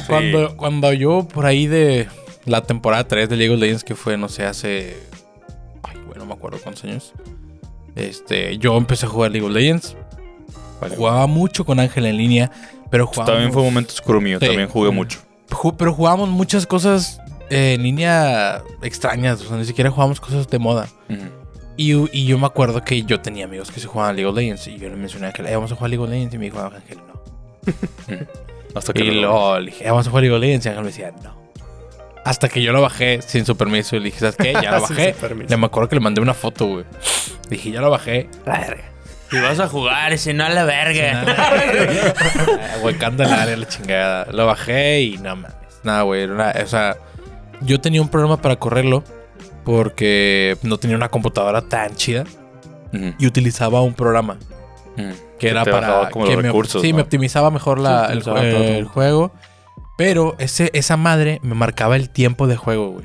[0.07, 2.09] Cuando, cuando yo por ahí de
[2.45, 4.99] la temporada 3 de League of Legends, que fue, no sé, hace.
[5.83, 7.15] Ay, güey, no me acuerdo cuántos años.
[7.95, 9.97] Este, yo empecé a jugar League of Legends.
[10.91, 12.51] Jugaba mucho con Ángel en línea,
[12.91, 13.33] pero jugábamos.
[13.33, 14.39] También fue un momento oscuro mío.
[14.41, 14.47] Sí.
[14.47, 15.21] También jugué mucho.
[15.79, 17.21] pero jugábamos muchas cosas
[17.51, 19.41] eh, en línea extrañas.
[19.43, 20.89] O sea, ni siquiera jugábamos cosas de moda.
[21.77, 24.67] Y, y yo me acuerdo que yo tenía amigos que se jugaban League of Legends.
[24.69, 26.35] Y yo le mencioné a Ángel, "Eh, vamos a jugar League of Legends.
[26.35, 27.21] Y me dijo, Ángel, no.
[28.75, 30.67] Hasta que Y lo- luego le dije, vamos a jugar League of Legends.
[30.67, 31.43] Y Ángel me decía, no.
[32.25, 33.97] Hasta que yo lo bajé sin su permiso.
[33.97, 34.53] Y le dije, ¿sabes qué?
[34.53, 35.15] Ya lo bajé.
[35.49, 36.85] Le me acuerdo que le mandé una foto, güey.
[37.51, 38.29] Dije, ya lo bajé.
[39.33, 41.25] Si vas a jugar, si no a la verga.
[42.83, 44.27] Güey, canta el área la chingada.
[44.31, 45.53] Lo bajé y no mames.
[45.83, 46.25] Nada, güey.
[46.31, 46.97] O sea,
[47.63, 49.03] yo tenía un problema para correrlo
[49.65, 52.25] porque no tenía una computadora tan chida
[53.19, 54.37] y utilizaba un programa
[55.39, 56.97] que era para como que los me, recursos, sí, ¿no?
[56.97, 59.33] me optimizaba mejor la- Sí, el, juego.
[59.97, 63.05] Pero ese, esa madre me marcaba el tiempo de juego, güey.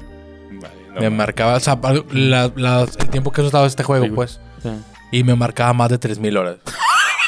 [0.60, 1.80] Vale, no me marcaba, o sea,
[2.12, 4.42] la- la- el tiempo que estaba este juego, Sí, pues.
[4.62, 4.70] Sí.
[5.12, 6.58] Y me marcaba más de 3000 horas.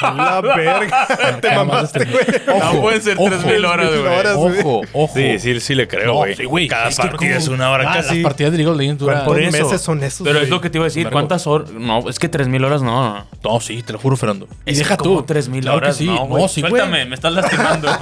[0.02, 1.38] La verga.
[1.40, 2.24] Te mamaste, de güey.
[2.24, 2.58] 3000.
[2.74, 3.90] No pueden ser ojo, 3000 horas,
[4.36, 4.60] güey.
[4.60, 5.12] Ojo, ojo.
[5.14, 6.34] Sí, sí, sí le creo, No, güey.
[6.36, 6.68] sí, güey.
[6.68, 8.14] Cada Es partida como- es una hora Ah, casi.
[8.16, 9.24] Las partidas de League of Legends duran...
[9.24, 9.64] Por ¿Cuántos eso.
[9.66, 11.08] meses son esos, Pero es lo que te iba a decir.
[11.10, 11.70] ¿Cuántas horas?
[11.70, 13.26] No, es que 3000 horas no.
[13.42, 14.48] No, sí, te lo juro, Fernando.
[14.66, 15.22] Y deja como tú.
[15.24, 15.96] 3000 Claro que horas.
[15.96, 16.06] sí.
[16.06, 16.28] No.
[16.28, 16.70] No, sí, güey.
[16.70, 17.88] Suéltame, me estás lastimando.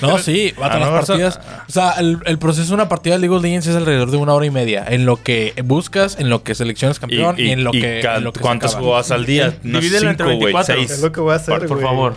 [0.00, 1.40] No, sí, vato, las no, partidas.
[1.68, 4.16] O sea, el, el proceso de una partida de League of Legends es alrededor de
[4.16, 4.84] una hora y media.
[4.88, 8.00] En lo que buscas, en lo que seleccionas campeón y, en lo que.
[8.02, 9.54] ca- en lo que se ¿Cuántas jugabas al día?
[9.64, 10.52] Unas Divídelo entre cinco, güey.
[10.54, 10.71] 24.
[10.74, 10.90] Seis.
[10.90, 11.86] Es lo que voy a hacer, Por, por güey.
[11.88, 12.14] favor.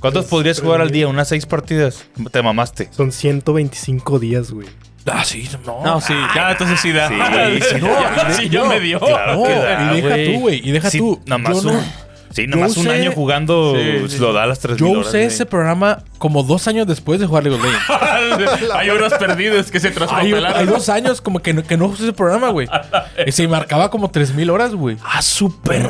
[0.00, 1.08] ¿Cuántos podrías jugar al día?
[1.08, 2.04] ¿Unas seis partidas?
[2.30, 2.88] Te mamaste.
[2.92, 4.68] Son 125 días, güey.
[5.10, 5.82] Ah, sí, no.
[5.84, 6.14] No, sí.
[6.34, 7.08] Ya, entonces sí da.
[7.08, 7.14] Sí,
[7.70, 8.30] sí, no, ya.
[8.32, 9.00] sí, ya me dio.
[9.00, 10.32] Claro No, que da, y deja güey.
[10.34, 10.68] tú, güey.
[10.68, 11.20] Y deja Sí, tú.
[11.26, 11.82] Nada más Yo un, no-
[12.30, 14.18] sí, nada más yo un usé- año jugando Sí, sí.
[14.18, 17.26] lo da a las 3 Yo usé horas, ese programa como dos años después de
[17.26, 18.70] jugar League of Legends.
[18.74, 20.56] Hay horas perdidas que se Hay, traspapelaron.
[20.58, 22.68] hay dos años como que no, que no usé ese programa, güey.
[23.26, 24.96] Y se marcaba como 3000 horas, güey.
[25.02, 25.20] Ah,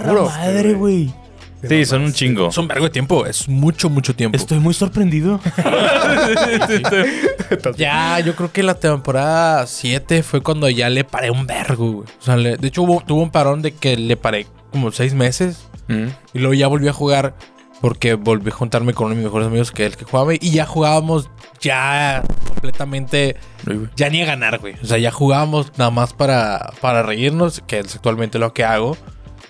[0.07, 0.27] juro.
[0.31, 1.13] madre, güey.
[1.67, 2.49] Sí, son un chingo.
[2.51, 3.27] Es un vergo de tiempo.
[3.27, 4.37] Es mucho, mucho tiempo.
[4.37, 5.41] Estoy muy sorprendido.
[7.77, 12.09] Ya, yo creo que la temporada 7 fue cuando ya le paré un vergo, güey.
[12.21, 15.15] O sea, le- de hecho hubo, tuvo un parón de que le paré como seis
[15.15, 15.67] meses.
[15.89, 16.07] Mm.
[16.35, 17.35] Y luego ya volví a jugar
[17.81, 20.35] porque volví a juntarme con uno de mis mejores amigos que el que jugaba.
[20.35, 21.31] Y ya jugábamos
[21.61, 23.37] ya completamente...
[23.97, 24.75] Ya ni a ganar, güey.
[24.83, 28.97] O sea, ya jugábamos nada más para, para reírnos, que es actualmente lo que hago.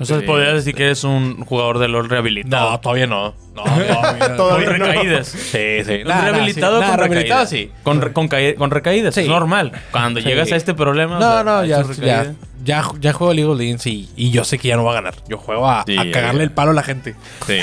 [0.01, 0.14] Sí.
[0.26, 2.70] podrías decir que eres un jugador de LOL rehabilitado.
[2.70, 3.34] No, todavía no.
[3.55, 3.64] No,
[4.36, 4.49] no.
[4.51, 5.26] Con recaídas.
[5.28, 6.03] Sí, sí.
[6.05, 6.86] Rehabilitado sí.
[6.86, 7.51] Nah, con rehabilitado recaídas.
[7.51, 7.70] sí.
[7.82, 9.14] Con, re- con, con recaídas.
[9.14, 9.22] Sí.
[9.22, 9.72] Es normal.
[9.90, 10.26] Cuando Sí.
[10.26, 11.16] llegas a este problema.
[11.16, 12.32] o No, sea, no, ya, ya,
[12.64, 14.94] ya, ya juego League of Legends y, y yo sé que ya no va a
[14.94, 15.14] ganar.
[15.28, 17.16] Yo juego a, a cagarle el palo a la gente.
[17.46, 17.59] Sí.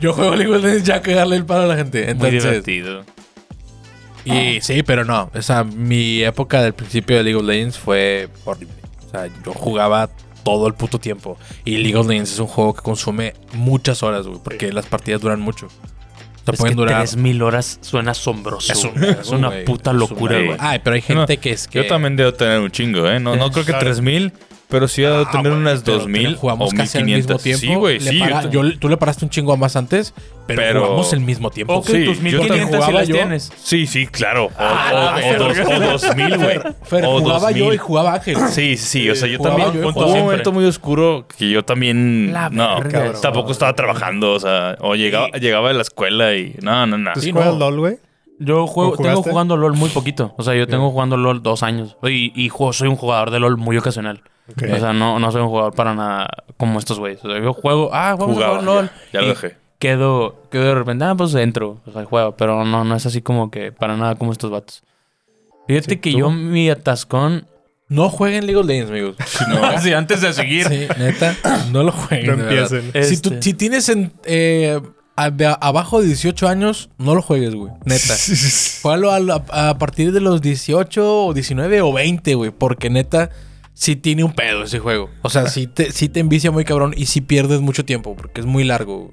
[0.00, 2.02] Yo juego League of Legends ya a cagarle el palo a la gente.
[2.14, 3.04] Muy Entonces, divertido.
[4.24, 5.30] y sí, pero no.
[5.34, 8.74] O sea, mi época del principio de League of Legends fue horrible.
[9.06, 10.10] O sea, yo jugaba
[10.48, 11.36] todo el puto tiempo.
[11.64, 15.20] Y League of Legends es un juego que consume muchas horas, güey, porque las partidas
[15.20, 15.66] duran mucho.
[15.66, 15.70] O
[16.44, 17.02] sea, Es pueden que durar.
[17.02, 18.72] 3000 horas suena asombroso.
[18.72, 18.84] Es,
[19.30, 20.56] un una puta locura, güey.
[20.58, 21.82] Ay, pero hay gente que es que.
[21.82, 23.20] Yo también debo tener un chingo, ¿eh?
[23.20, 23.84] No, no creo que Claro.
[23.84, 24.32] 3000,
[24.68, 27.16] pero sí debo Ah, tener güey, unas pero- 2000 pero jugamos o casi al mismo
[27.16, 27.42] 1500.
[27.42, 27.60] tiempo.
[27.60, 28.18] Sí, güey, Le sí.
[28.18, 30.12] para- yo- yo- tú le paraste un chingo más antes,
[30.46, 31.74] pero, Pero- jugamos el mismo tiempo.
[31.74, 33.14] Ok, Sí, tus yo 1500 también sí jugaba las yo.
[33.14, 33.52] tienes.
[33.62, 34.44] Sí, sí, claro.
[34.46, 35.76] O, Ah, o- o dos- verga.
[35.76, 36.58] o 2000, güey.
[36.84, 37.74] Fer, O jugaba yo 2000.
[37.74, 38.36] y jugaba Ángel.
[38.50, 39.82] Sí, sí, o sea, yo Jugaba también.
[39.84, 42.32] yo Hubo un momento muy oscuro que yo también.
[42.32, 42.80] La no,
[43.22, 46.56] tampoco estaba trabajando, o sea, o llegaba, llegaba de la escuela y.
[46.62, 47.12] No, no, no.
[47.14, 47.58] ¿Tú juegas no.
[47.58, 47.96] LOL, güey?
[48.40, 50.32] Yo juego, ¿O tengo jugando LOL muy poquito.
[50.38, 51.96] O sea, yo tengo jugando LOL dos años.
[52.04, 54.22] Y, y juego- soy un jugador de LOL muy ocasional.
[54.56, 57.24] O sea, no, no soy un jugador para nada como estos güeyes.
[57.24, 58.90] O sea, yo juego, ah, vamos a Jugaba, jugar LOL.
[59.12, 59.56] ya, ya lo dejé.
[59.78, 62.34] Quedo, quedo de repente, ah, pues entro, o sea, juego.
[62.36, 64.82] Pero no, no es así como que para nada como estos vatos.
[65.68, 66.18] Fíjate Sí, que ¿tú?
[66.18, 67.46] yo mi atascón,
[67.90, 69.16] No jueguen League of Legends, amigos.
[69.74, 71.36] así antes de seguir, Sí, neta,
[71.72, 72.38] no lo jueguen.
[72.38, 72.90] No empiecen.
[73.04, 74.80] Si, tú- este, si tienes en, eh,
[75.14, 77.72] a- de a- abajo de 18 años, no lo juegues, güey.
[77.84, 78.14] Neta.
[78.82, 82.50] Juégalo a, la- a partir de los 18 o 19 o 20, güey.
[82.50, 83.30] Porque neta,
[83.78, 85.08] sí tiene un pedo ese juego.
[85.22, 88.40] O sea, sí te, sí te envicia muy cabrón y sí pierdes mucho tiempo porque
[88.40, 89.12] es muy largo.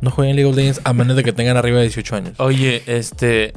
[0.00, 2.34] No jueguen League of Legends a menos de que tengan arriba de 18 años.
[2.38, 3.52] Oye, este.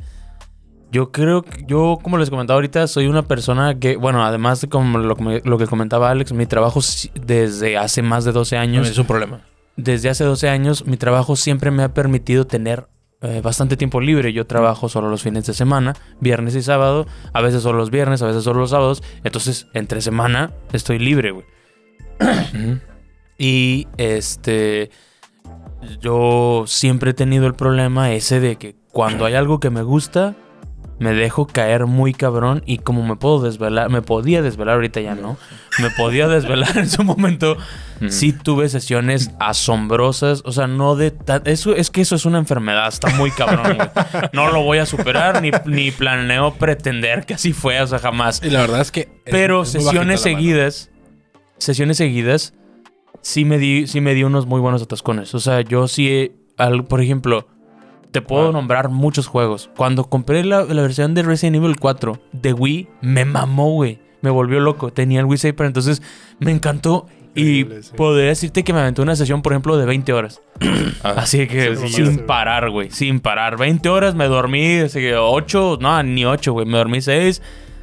[0.92, 4.70] Yo creo que yo, como les comentaba ahorita, soy una persona que, bueno, además de
[4.70, 6.82] como lo, lo que comentaba Alex, mi trabajo
[7.14, 9.46] desde hace más de 12 años, es un problema.
[9.76, 12.88] desde hace 12 años, mi trabajo siempre me ha permitido tener
[13.22, 14.32] eh, bastante tiempo libre.
[14.32, 18.22] Yo trabajo solo los fines de semana, viernes y sábado, a veces solo los viernes,
[18.22, 19.04] a veces solo los sábados.
[19.24, 21.46] Entonces, entre semana estoy libre, güey.
[23.38, 24.92] Y este.
[26.02, 30.36] Yo siempre he tenido el problema ese de que cuando hay algo que me gusta,
[31.00, 32.62] me dejo caer muy cabrón.
[32.66, 35.38] Y como me puedo desvelar, me podía desvelar ahorita ya, ¿no?
[35.80, 37.58] Me podía desvelar en su momento.
[38.10, 40.42] Sí tuve sesiones asombrosas.
[40.46, 42.88] O sea, no de ta- eso Es que eso es una enfermedad.
[42.88, 43.90] Está muy cabrón, güey.
[44.34, 47.82] No lo voy a superar ni, ni planeo pretender que así fue.
[47.82, 48.42] O sea, jamás.
[48.44, 49.10] Y la verdad es que.
[49.26, 50.92] Pero es sesiones seguidas,
[51.58, 52.54] sesiones seguidas,
[53.22, 55.34] sí me di, sí me di unos muy buenos atascones.
[55.36, 57.48] O sea, yo sí, al- por ejemplo,
[58.12, 58.52] te puedo Ah.
[58.52, 59.70] nombrar muchos juegos.
[59.78, 64.00] Cuando compré la, la versión de Resident Evil 4 de Wii, me mamó, güey.
[64.22, 64.92] Me volvió loco.
[64.92, 66.02] Tenía el Wii Saber, entonces
[66.40, 67.06] me encantó.
[67.36, 67.92] Y sí.
[67.96, 70.42] podría decirte que me aventé una sesión, por ejemplo, de 20 horas.
[71.04, 72.18] Ah, Así que Sí, sin sí.
[72.28, 72.90] parar, güey.
[72.92, 73.58] Sin parar.
[73.58, 76.66] 20 horas me dormí, así que 8, no, ni 8, güey.
[76.66, 77.42] Me dormí 6.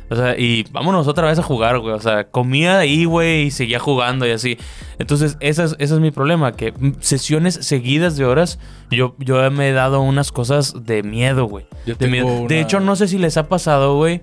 [0.08, 1.92] O sea, y vámonos otra vez a jugar, güey.
[1.94, 4.56] O sea, comía ahí, güey, y seguía jugando y así.
[4.98, 8.58] Entonces, ese es, ese es mi problema, que sesiones seguidas de horas,
[8.90, 11.66] yo, yo me he dado unas cosas de miedo, güey.
[11.86, 12.26] De, miedo.
[12.26, 14.20] una- de hecho, no sé si les ha pasado, güey,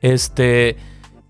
[0.00, 0.76] este,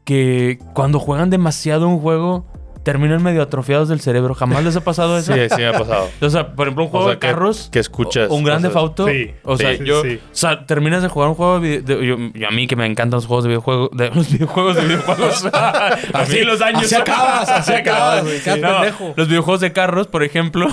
[0.04, 2.46] que cuando juegan demasiado un juego,
[2.90, 4.34] terminan medio atrofiados del cerebro.
[4.34, 5.34] ¿Jamás les ha pasado eso?
[5.34, 6.08] Sí, sí me ha pasado.
[6.22, 7.68] O sea, por ejemplo, un O juego sea, de que- carros.
[7.70, 9.06] que escuchas Un grande fauto.
[9.08, 10.02] Sí, O sea, sí, yo.
[10.02, 10.18] sí.
[10.24, 12.76] O sea, terminas de jugar un juego de, video- de- yo, yo a mí que
[12.76, 13.90] me encantan los juegos de videojuegos.
[13.92, 15.44] De, los videojuegos de videojuegos.
[16.14, 16.84] así los años.
[16.84, 18.38] así acabas, así acabas, güey.
[18.60, 19.12] No, pendejo.
[19.16, 20.66] los videojuegos de carros, por ejemplo.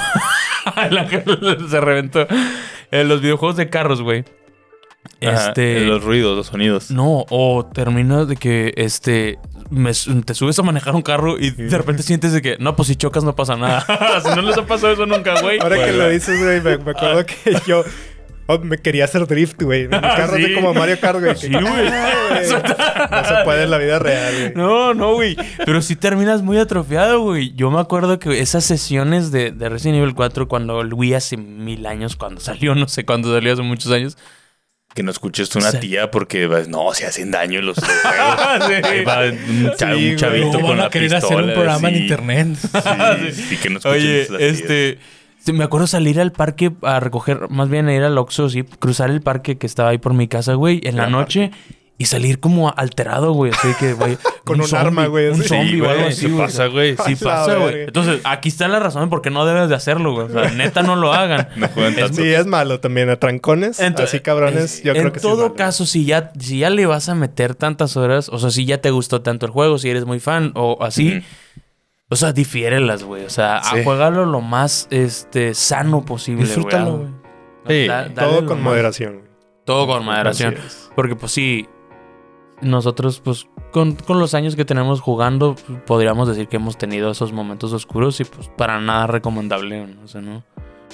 [0.90, 1.24] El ángel
[1.70, 2.26] se reventó.
[2.92, 4.24] Eh, los videojuegos de carros, güey.
[5.22, 5.82] Ajá, Este.
[5.82, 6.92] Los ruidos, los sonidos.
[6.92, 9.38] No, o terminas de que este
[9.70, 12.88] me te subes a manejar un carro y de repente sientes de que no, pues
[12.88, 13.86] si chocas no pasa nada.
[14.24, 15.60] si no les ha pasado eso nunca, güey.
[15.60, 17.84] Ahora que lo dices, güey, me, me acuerdo que yo
[18.48, 19.84] oh, me quería hacer drift, güey.
[19.88, 20.44] Mi carro Sí.
[20.44, 21.36] así como Mario Kart, güey.
[21.36, 21.64] Sí, güey.
[21.66, 22.50] Ah, güey.
[22.50, 24.54] No se puede en la vida real, güey.
[24.56, 25.36] No, no, güey.
[25.66, 27.54] Pero sí terminas muy atrofiado, güey.
[27.56, 31.38] Yo me acuerdo que esas sesiones de, de Resident Evil 4, cuando el Wii hace
[31.38, 34.18] mil años, cuando salió, no sé cuándo salió, hace muchos años.
[34.96, 35.78] Que no escuches tú una Sí.
[35.80, 38.84] tía porque vas, no, se hacen daño los juegos.
[38.86, 41.90] Ahí va un, cha- Sí, un chavito No con van la hacer pistola, un programa
[41.90, 42.02] en sí.
[42.02, 42.48] internet.
[43.36, 44.98] Sí, sí, que no escuchen Oye, las este.
[45.54, 49.12] Me acuerdo salir al parque a recoger, más bien a ir al Oxxo, sí, cruzar
[49.12, 51.52] el parque que estaba ahí por mi casa, güey, en la Ah, noche
[51.98, 53.52] y salir como alterado, güey.
[53.54, 54.18] Así que, güey.
[54.46, 56.46] Con un arma, güey, Un zombie Sí, o algo güey, así, ¿qué güey.
[56.46, 56.98] pasa, güey?
[57.06, 57.82] Sí pasa, güey.
[57.84, 60.28] Entonces, aquí está la razón por qué no debes de hacerlo, güey.
[60.28, 61.48] O sea, neta, no lo hagan.
[61.56, 62.22] No juegan tanto.
[62.22, 63.10] Sí, es malo también.
[63.10, 66.60] A trancones, así cabrones, yo en creo que sí es todo caso, si ya, si
[66.60, 69.52] ya le vas a meter tantas horas, o sea, si ya te gustó tanto el
[69.52, 71.24] juego, si eres muy fan o así,
[72.10, 73.26] o sea, difiérelas, güey.
[73.26, 73.80] O sea, Sí.
[73.80, 76.48] a jugarlo lo más este, sano posible, güey.
[76.56, 77.10] Disfrútalo, güey.
[77.84, 77.88] Sí.
[77.88, 79.14] Da- Todo con más- moderación.
[79.14, 79.26] güey.
[79.66, 80.56] Todo con moderación.
[80.96, 81.68] Porque pues sí,
[82.62, 87.32] nosotros pues con, con los años que tenemos jugando, podríamos decir que hemos tenido esos
[87.34, 90.02] momentos oscuros y pues para nada recomendable, ¿no?
[90.04, 90.44] o sea, no,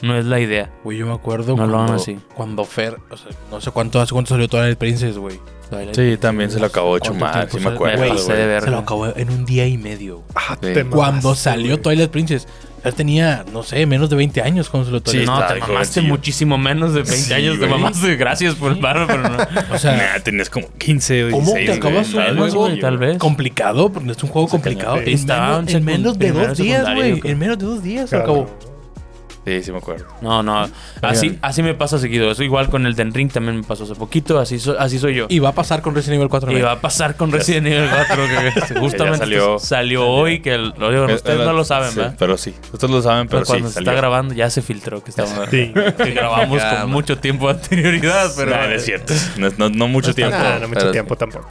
[0.01, 0.71] no es la idea.
[0.83, 2.19] Güey, yo me acuerdo No cuando, así.
[2.33, 5.39] cuando Fer, o sea, no sé cuánto, hace cuánto salió Twilight Princess, güey.
[5.93, 8.17] Sí, también se lo acabó hecho ¿Cuánto mal, tiempo sí me se- acuerdo.
[8.61, 10.21] Se lo acabó en un día y medio.
[10.35, 10.73] Ah, Sí.
[10.73, 11.79] te Cuando salió.
[11.79, 12.45] Twilight Princess,
[12.83, 15.53] él tenía, no sé, menos de 20 años cuando salió Sí, Twilight no, está te
[15.55, 19.23] de mamaste muchísimo menos de 20 Sí, años, te mamaste, gracias por el paro, pero
[19.29, 19.37] no.
[19.73, 22.53] O sea, Nah, tenías como 15 o ¿cómo 16, te acabas güey, un tal vez,
[22.53, 22.79] juego güey.
[22.79, 23.17] tal vez.
[23.17, 23.91] complicado?
[23.91, 24.97] Porque es un juego complicado.
[24.97, 27.21] En, menos, en en menos de dos días, güey.
[27.23, 28.49] En menos de dos días se acabó.
[29.43, 30.05] Sí, sí me acuerdo.
[30.21, 30.69] No, no,
[31.01, 32.29] así, así me pasa seguido.
[32.29, 35.15] Eso igual con el Den Ring también me pasó hace poquito, así, so- así soy
[35.15, 35.25] yo.
[35.29, 36.51] Y va a pasar con Resident Evil 4.
[36.55, 39.57] Y va a pasar con Resident Evil 4, que justamente salió.
[39.57, 42.15] salió, hoy, que el- lo digo, Eh, ustedes eh, no lo saben, sí, ¿verdad?
[42.19, 43.89] Pero sí, ustedes lo saben, pero Pero sí, cuando se salió.
[43.91, 45.73] está grabando ya se filtró que estamos Sí.
[45.97, 46.89] que grabamos Ya, con man.
[46.91, 49.13] mucho tiempo de anterioridad, pero no es cierto.
[49.37, 50.37] No, no- no mucho tiempo.
[50.37, 51.49] No mucho pero- tiempo tampoco.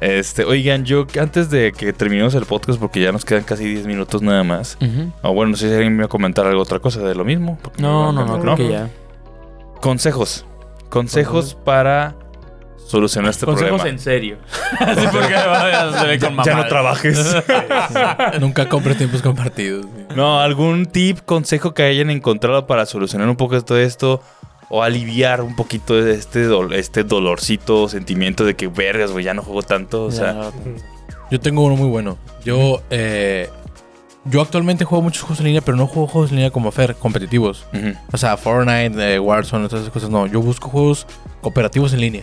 [0.00, 3.86] Este, oigan, yo antes de que terminemos el podcast, porque ya nos quedan casi 10
[3.86, 4.78] minutos nada más.
[5.22, 7.24] O bueno, no sé si alguien me va a comentar algo otra cosa de lo
[7.24, 7.58] mismo.
[7.78, 8.88] No, no, no, creo que ya.
[9.80, 10.46] Consejos.
[10.88, 12.16] Consejos para
[12.90, 13.70] solucionar este problema.
[13.70, 14.38] Consejos en serio.
[14.80, 17.18] Así porque ya, ya no trabajes.
[18.40, 19.86] Nunca compres tiempos compartidos.
[20.16, 24.22] No, algún tip, consejo que hayan encontrado para solucionar un poco todo esto
[24.70, 26.48] o aliviar un poquito este,
[26.78, 30.04] este dolorcito, sentimiento de que vergas, güey, ya no juego tanto.
[30.04, 30.52] O sea,
[31.30, 32.16] yo tengo uno muy bueno.
[32.44, 33.50] Yo, eh,
[34.24, 36.94] yo actualmente juego muchos juegos en línea, pero no juego juegos en línea como Fer,
[36.94, 37.66] competitivos.
[38.12, 40.08] O sea, Fortnite, eh, Warzone, todas esas cosas.
[40.08, 41.04] No, yo busco juegos
[41.40, 42.22] cooperativos en línea.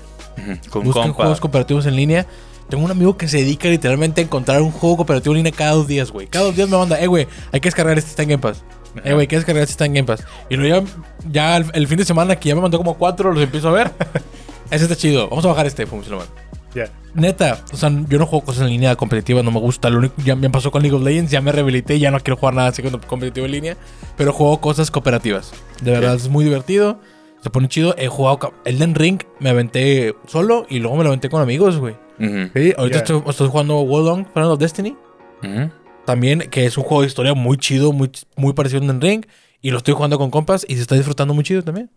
[0.74, 2.26] busco juegos cooperativos en línea.
[2.70, 5.72] Tengo un amigo que se dedica literalmente a encontrar un juego cooperativo en línea cada
[5.72, 6.28] dos días, güey.
[6.28, 8.64] Cada dos días me manda, eh, güey, hay que descargar este, está en Game Pass.
[9.04, 10.24] Eh, güey, ¿qué descargar si está en Game Pass?
[10.50, 10.86] Y luego
[11.30, 13.72] ya, ya el, fin de semana que ya me mandó como cuatro, los empiezo a
[13.72, 13.92] ver.
[14.72, 15.30] Ese está chido.
[15.30, 16.34] Vamos a bajar este, pum, se lo mando.
[16.76, 16.90] Ya.
[17.14, 19.90] Neta, o sea, yo no juego cosas en línea competitivas, no me gusta.
[19.90, 22.38] Lo único ya me pasó con League of Legends, ya me rehabilité, ya no quiero
[22.38, 23.78] jugar nada así competitivo en línea.
[24.18, 25.54] Pero juego cosas cooperativas.
[25.82, 27.00] De verdad, es muy divertido.
[27.42, 27.96] Se pone chido.
[27.98, 31.96] He jugado Elden Ring, me aventé solo y luego me lo aventé con amigos, güey.
[32.20, 34.96] Sí, ahorita estoy, jugando World Final of Destiny.
[36.08, 39.26] También, que es un juego de historia muy chido, muy, muy parecido a un Ring.
[39.62, 41.90] Y lo estoy jugando con compas y se está disfrutando muy chido también.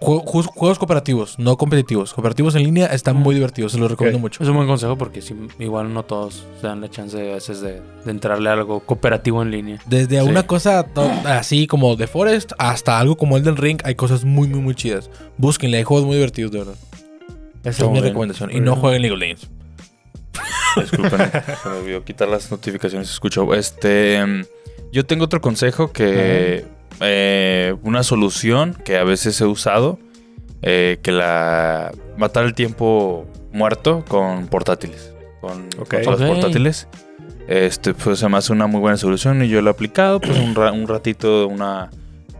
[0.00, 2.12] Juegos, cooperativos, no competitivos.
[2.12, 4.42] Cooperativos en línea están muy divertidos, se los recomiendo mucho.
[4.42, 5.20] Es un buen consejo porque
[5.60, 9.52] igual no todos se dan la chance a veces de, entrarle a algo cooperativo en
[9.52, 9.78] línea.
[9.86, 10.84] Desde una cosa
[11.24, 15.08] así como The Forest hasta algo como Elden Ring, hay cosas muy, muy, muy chidas.
[15.38, 16.74] Búsquenle, hay juegos muy divertidos, de verdad.
[17.62, 18.50] Esa es mi recomendación.
[18.50, 19.48] Y no jueguen League of Legends.
[20.80, 21.20] Disculpen,
[21.62, 23.10] se me olvidó quitar las notificaciones.
[23.10, 23.52] Escucho.
[23.54, 24.22] Este,
[24.92, 26.64] yo tengo otro consejo que
[27.00, 29.98] eh, una solución que a veces he usado,
[30.62, 36.04] eh, que la matar el tiempo muerto con portátiles, con okay.
[36.04, 36.88] portátiles.
[37.46, 40.38] Este, pues se me hace una muy buena solución y yo lo he aplicado, pues
[40.38, 41.90] un, un ratito, una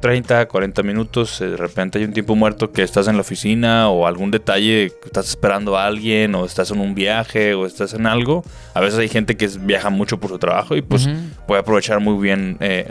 [0.04, 3.88] 30, 40 minutos, eh, de repente hay un tiempo muerto que estás en la oficina
[3.88, 8.06] o algún detalle, estás esperando a alguien o estás en un viaje o estás en
[8.06, 8.44] algo.
[8.74, 11.08] A veces hay gente que viaja mucho por su trabajo y pues
[11.46, 12.86] puede aprovechar muy bien eh,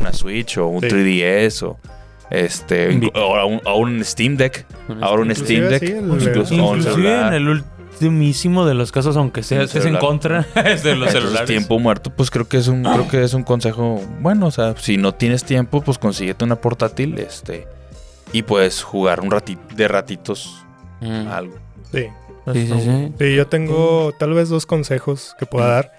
[0.00, 1.78] una, Switch o un 3DS o
[2.30, 4.64] este o un, Steam Deck.
[5.02, 5.82] Ahora un Steam Deck.
[5.82, 7.62] incluso, en el
[8.00, 11.46] de los casos, aunque sea es en contra de los celulares.
[11.46, 14.74] tiempo muerto, pues creo que es un creo que es un consejo bueno, o sea,
[14.76, 17.66] si no tienes tiempo, pues consíguete una portátil, este
[18.32, 20.64] y puedes jugar un ratito de ratitos
[21.00, 21.28] mm.
[21.28, 21.56] algo.
[21.92, 22.08] Sí.
[22.52, 23.34] Sí, sí, sí.
[23.34, 25.92] yo tengo tal vez dos consejos que pueda dar.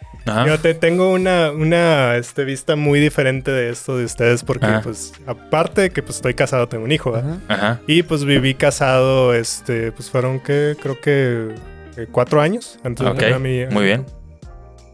[0.46, 5.14] Yo te tengo una, una este, vista muy diferente de esto de ustedes porque, pues,
[5.28, 7.14] aparte de que pues, estoy casado, tengo un hijo,
[7.48, 7.80] Ajá.
[7.88, 11.56] Y pues viví casado, este, pues fueron que, creo que
[11.98, 14.06] eh, cuatro años antes de mi, Muy bien.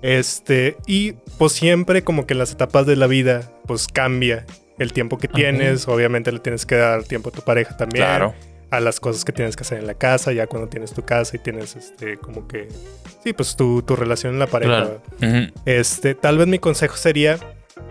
[0.01, 4.45] Este, y pues siempre como que en las etapas de la vida, pues cambia
[4.79, 5.87] el tiempo que tienes.
[5.87, 8.05] Obviamente le tienes que dar tiempo a tu pareja también.
[8.05, 8.33] Claro.
[8.71, 11.35] A las cosas que tienes que hacer en la casa, ya cuando tienes tu casa
[11.35, 12.69] y tienes este, como que.
[13.21, 14.91] Sí, pues tu, tu relación en la pareja.
[15.65, 17.37] Este, tal vez mi consejo sería: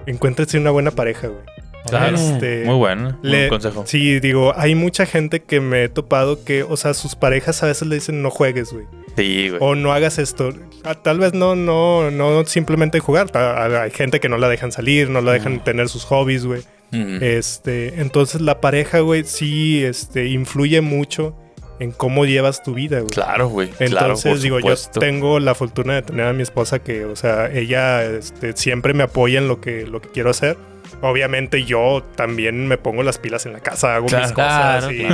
[0.07, 1.45] encuéntrese una buena pareja, güey.
[1.91, 2.17] Claro.
[2.17, 3.85] Este, muy bueno, buen consejo.
[3.87, 7.67] Sí, digo, hay mucha gente que me he topado que, o sea, sus parejas a
[7.67, 8.87] veces le dicen no juegues, güey.
[9.17, 9.61] Sí, güey.
[9.63, 10.53] O no hagas esto.
[10.85, 13.37] Ah, tal vez no, no, no simplemente jugar.
[13.37, 16.63] Hay gente que no la dejan salir, no la dejan tener sus hobbies, güey.
[16.93, 21.37] Este, entonces la pareja, güey, sí, este, influye mucho
[21.79, 23.11] en cómo llevas tu vida, güey.
[23.11, 23.71] Claro, güey.
[23.79, 28.05] Entonces, digo, yo tengo la fortuna de tener a mi esposa que, o sea, ella
[28.05, 30.57] este, siempre me apoya en lo que, lo que quiero hacer
[31.01, 34.91] obviamente yo también me pongo las pilas en la casa, hago mis cosas.
[34.93, 35.07] y,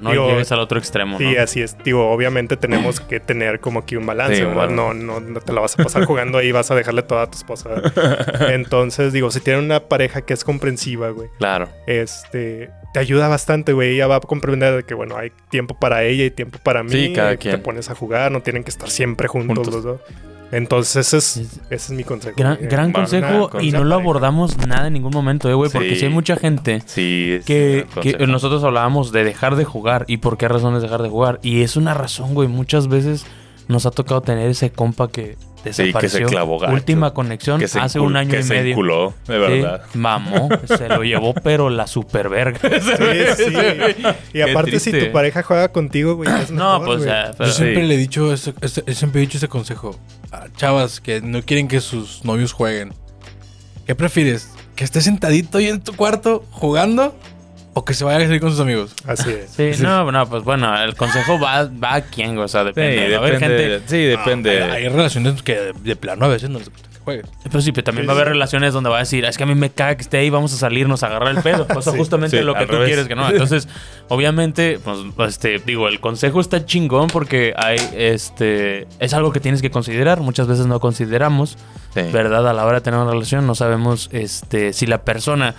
[0.00, 1.18] No llegues al otro extremo.
[1.18, 1.76] Sí, así es.
[1.84, 5.78] Digo, obviamente tenemos que tener como aquí un balance, no, no, no, te la vas
[5.78, 7.70] a pasar jugando ahí, vas a dejarle toda a tu esposa.
[8.50, 11.28] Entonces, digo, si tiene una pareja que es comprensiva, güey.
[11.38, 11.68] Claro.
[11.86, 13.94] Este, te ayuda bastante, güey.
[13.94, 16.90] Ella va a comprender que, bueno, hay tiempo para ella y tiempo para mí.
[16.90, 17.56] Sí, cada quien.
[17.56, 20.00] Te pones a jugar, no tienen que estar siempre juntos, los dos.
[20.52, 22.36] Entonces, ese es, ese es mi consejo.
[22.36, 25.70] Gran, consejo y no lo abordamos nada en ningún momento, eh, güey.
[25.70, 30.36] porque si hay mucha gente que, que nosotros hablábamos de dejar de jugar y por
[30.36, 31.40] qué razones dejar de jugar.
[31.42, 32.48] Y es una razón, güey.
[32.48, 33.26] Muchas veces
[33.68, 36.18] nos ha tocado tener ese compa que desapareció.
[36.18, 39.14] Sí, que se clavó Última conexión hace un año y medio.
[39.24, 39.82] Se de verdad.
[39.94, 42.60] mamó, se lo llevó, pero la super verga.
[42.84, 43.52] Sí, sí.
[44.32, 47.32] Y aparte, si tu pareja juega contigo, güey, es No, pues ya.
[47.38, 48.52] Yo siempre le he dicho, ese,
[48.94, 49.98] siempre he dicho ese consejo
[50.30, 52.92] a chavas que no quieren que sus novios jueguen.
[53.86, 54.50] ¿Qué prefieres?
[54.76, 57.16] ¿Que estés sentadito ahí en tu cuarto jugando?
[57.74, 58.94] O que se vaya a salir con sus amigos.
[59.06, 59.50] Así es.
[59.76, 63.08] Sí, no, no, pues bueno, el consejo va, va a quién, o sea, Sí, depende.
[63.10, 63.58] Va a haber depende.
[63.68, 63.82] gente.
[63.88, 64.62] Sí, depende.
[64.62, 67.26] Hay, hay relaciones que de, de plano a veces no les gusta que juegues.
[67.42, 68.32] Pero sí, pero también Sí, va a haber sí.
[68.32, 70.52] relaciones donde va a decir, es que a mí me caga que esté ahí, vamos
[70.54, 71.66] a salirnos a agarrar el pedo.
[71.76, 72.86] O sea, Sí, justamente sí, lo que tú revés.
[72.88, 73.28] quieres que no.
[73.28, 73.68] Entonces,
[74.08, 74.98] obviamente, pues,
[75.34, 80.20] este, digo, el consejo está chingón porque hay, este, es algo que tienes que considerar.
[80.20, 81.58] Muchas veces no consideramos,
[81.94, 82.02] Sí.
[82.12, 82.48] ¿verdad?
[82.48, 85.54] A la hora de tener una relación, no sabemos, este, si la persona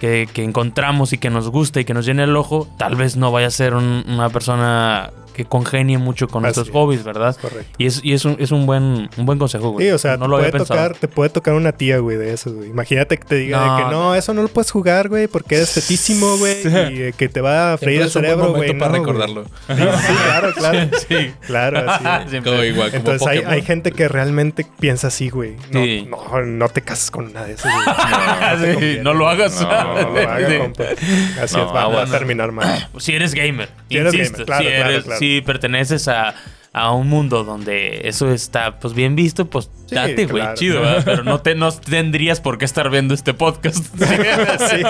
[0.00, 3.16] que, que encontramos y que nos gusta y que nos llene el ojo, tal vez
[3.16, 6.72] no vaya a ser un- una persona que congenie mucho con nuestros es.
[6.72, 7.36] hobbies, ¿verdad?
[7.42, 7.72] Correcto.
[7.76, 9.86] Y es, y es, un, es un buen un buen consejo, güey.
[9.86, 10.80] Sí, o sea, no te, lo había puede pensado.
[10.80, 12.68] tocar, te puede tocar una tía, güey, de eso, güey.
[12.70, 15.60] Imagínate que te diga de No, que no, eso no lo puedes jugar, güey, porque
[15.60, 18.68] es fetísimo, güey, y eh, que te va a freír el cerebro, güey.
[18.70, 19.12] momento para no, güey.
[19.12, 19.44] recordarlo.
[19.66, 20.90] Sí, sí, claro, claro.
[21.08, 21.32] Sí.
[21.48, 22.40] Claro, así.
[22.44, 25.56] Como igual, como Entonces hay, hay gente que realmente piensa así, güey.
[25.72, 26.08] No, Sí.
[26.08, 28.64] no, no te cases con nada de eso, güey.
[28.76, 29.02] Conviene.
[29.02, 29.60] no lo hagas.
[29.84, 30.58] No, No, no lo haga, Sí.
[30.58, 30.84] compa.
[31.42, 32.10] Así No, es, va, va a aguas.
[32.10, 32.88] terminar mal.
[32.98, 35.18] Si eres gamer, Si eres insisto, gamer, claro, si, claro, eres- claro.
[35.20, 36.34] si perteneces a,
[36.72, 40.56] a un mundo donde eso está pues bien visto, pues Sí, date, güey, claro.
[40.56, 41.02] chido, ¿verdad?
[41.04, 43.84] Pero no, te, no tendrías por qué estar viendo este podcast.
[43.94, 44.82] Sí, si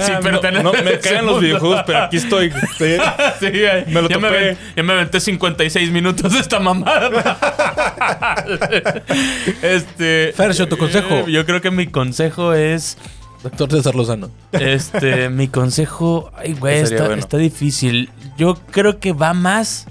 [0.00, 2.50] Ah, no, perteneces no, a me cagan los videojuegos, pero aquí estoy.
[2.78, 2.96] Sí.
[3.88, 4.56] Me lo ya, topé.
[4.74, 7.10] ya me aventé 56 minutos de esta mamada.
[9.62, 10.32] este.
[10.34, 11.14] Fercio, tu consejo.
[11.14, 12.96] eh, Yo creo que mi consejo es.
[13.44, 14.30] Doctor César Lozano.
[14.52, 16.30] Este, mi consejo.
[16.36, 17.20] Ay, güey, está, bueno.
[17.20, 18.10] está difícil.
[18.36, 19.86] Yo creo que va más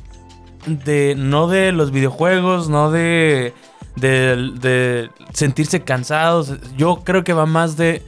[0.65, 1.15] de.
[1.17, 3.53] No de los videojuegos, no de.
[3.95, 6.53] De, de sentirse cansados.
[6.77, 8.01] Yo creo que va más de.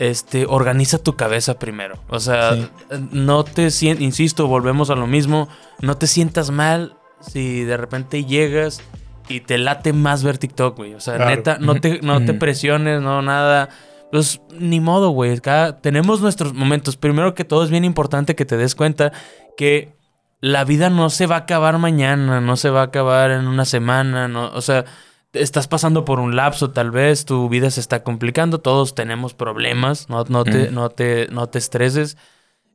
[0.00, 1.98] Este, organiza tu cabeza primero.
[2.08, 2.68] O sea, Sí.
[3.12, 5.48] no te sientas, insisto, volvemos a lo mismo.
[5.80, 8.82] No te sientas mal si de repente llegas
[9.28, 10.94] y te late más ver TikTok, güey.
[10.94, 11.30] O sea, Claro.
[11.30, 13.70] neta, no te, no te presiones, no nada.
[14.14, 15.40] Pues ni modo, güey.
[15.80, 16.96] Tenemos nuestros momentos.
[16.96, 19.10] Primero que todo es bien importante que te des cuenta
[19.56, 19.96] que
[20.40, 23.64] la vida no se va a acabar mañana, no se va a acabar en una
[23.64, 24.84] semana, no, o sea,
[25.32, 30.08] estás pasando por un lapso, tal vez tu vida se está complicando, todos tenemos problemas,
[30.08, 30.74] no, no te, Mm.
[30.74, 32.16] no te, no te estreses.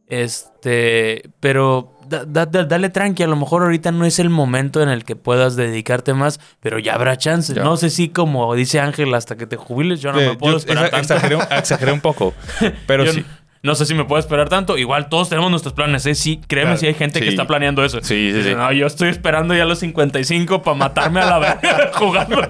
[0.09, 4.81] Este, pero da- da- da- dale tranqui, a lo mejor ahorita no es el momento
[4.81, 7.55] en el que puedas dedicarte más, pero ya habrá chances.
[7.55, 7.63] Ya.
[7.63, 10.53] No sé si como dice Ángel, hasta que te jubiles, yo no Sí, me puedo
[10.53, 11.13] yo esperar exa- tanto.
[11.13, 12.33] exageré, un- exageré un poco.
[12.87, 13.23] Pero sí.
[13.61, 14.77] No sé si me puedo esperar tanto.
[14.77, 16.15] Igual todos tenemos nuestros planes, ¿eh?
[16.15, 16.79] Sí, créeme Claro.
[16.79, 17.99] si hay gente que está planeando eso.
[18.01, 18.55] Sí, sí, sí.
[18.55, 22.41] No, yo estoy esperando ya los 55 para matarme a la verga jugando.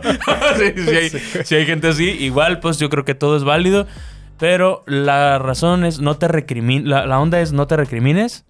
[0.58, 1.10] sí, sí hay,
[1.46, 2.04] sí hay gente así.
[2.12, 3.88] Igual, pues yo creo que todo es válido.
[4.40, 6.86] Pero la razón es no te recrimines.
[6.88, 8.46] La, la onda es no te recrimines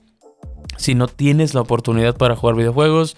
[0.77, 3.17] si no tienes la oportunidad para jugar videojuegos.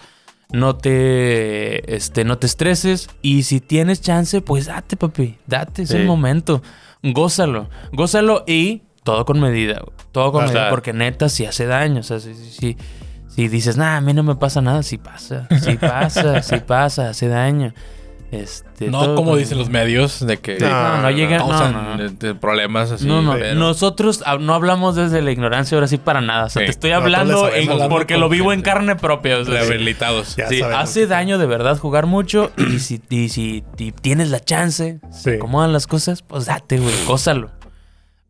[0.52, 3.08] No te, este, no te estreses.
[3.22, 5.38] Y si tienes chance, pues date, papi.
[5.46, 5.96] Date, es Sí.
[5.96, 6.62] el momento.
[7.02, 7.68] Gózalo.
[7.92, 9.82] Gózalo y todo con medida.
[10.12, 10.70] Todo con medida.
[10.70, 12.00] Porque neta, si hace daño.
[12.00, 12.76] O sea, si, si, si-
[13.28, 15.48] si dices, nah, a mí no me pasa nada, sí pasa.
[15.62, 17.72] Sí pasa, sí pasa, hace daño.
[18.32, 21.70] Este, No todo como con- dicen los medios de que Sí, no, no llega- no,
[21.70, 22.02] no, no.
[22.02, 23.06] de- de problemas así.
[23.06, 26.46] No, no, pero- nosotros ah, no hablamos desde la ignorancia ahora sí para nada.
[26.46, 26.64] O sea, Sí.
[26.66, 29.36] te estoy hablando en- porque lo vivo en carne propia.
[29.38, 29.52] o sea.
[29.60, 30.36] Rehabilitados.
[30.48, 35.00] Sí, hace daño de verdad jugar mucho y si, y si y tienes la chance,
[35.10, 35.18] Sí.
[35.20, 37.50] se acomodan las cosas, pues date, güey, gózalo.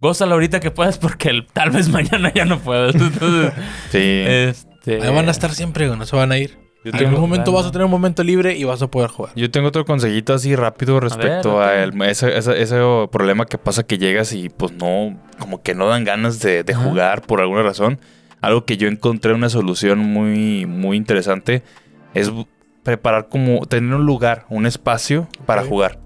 [0.00, 2.96] Gózalo ahorita que puedas porque el- tal vez mañana ya no puedas.
[2.96, 3.53] Entonces,
[3.92, 3.98] Sí.
[4.00, 5.00] este...
[5.00, 6.59] Ahí van a estar siempre, güey, no se van a ir.
[6.85, 9.09] Yo En tengo- algún momento vas a tener un momento libre y vas a poder
[9.11, 9.33] jugar.
[9.37, 12.80] Yo tengo otro consejito así rápido respecto ver, a, el- ese, ese- ese
[13.12, 16.74] problema que pasa que llegas y pues no, como que no dan ganas de, de
[16.74, 18.01] jugar por alguna razón.
[18.41, 21.62] Algo que yo encontré una solución muy, muy interesante
[22.14, 22.33] es
[22.83, 26.01] preparar como, tener un lugar, un espacio para jugar.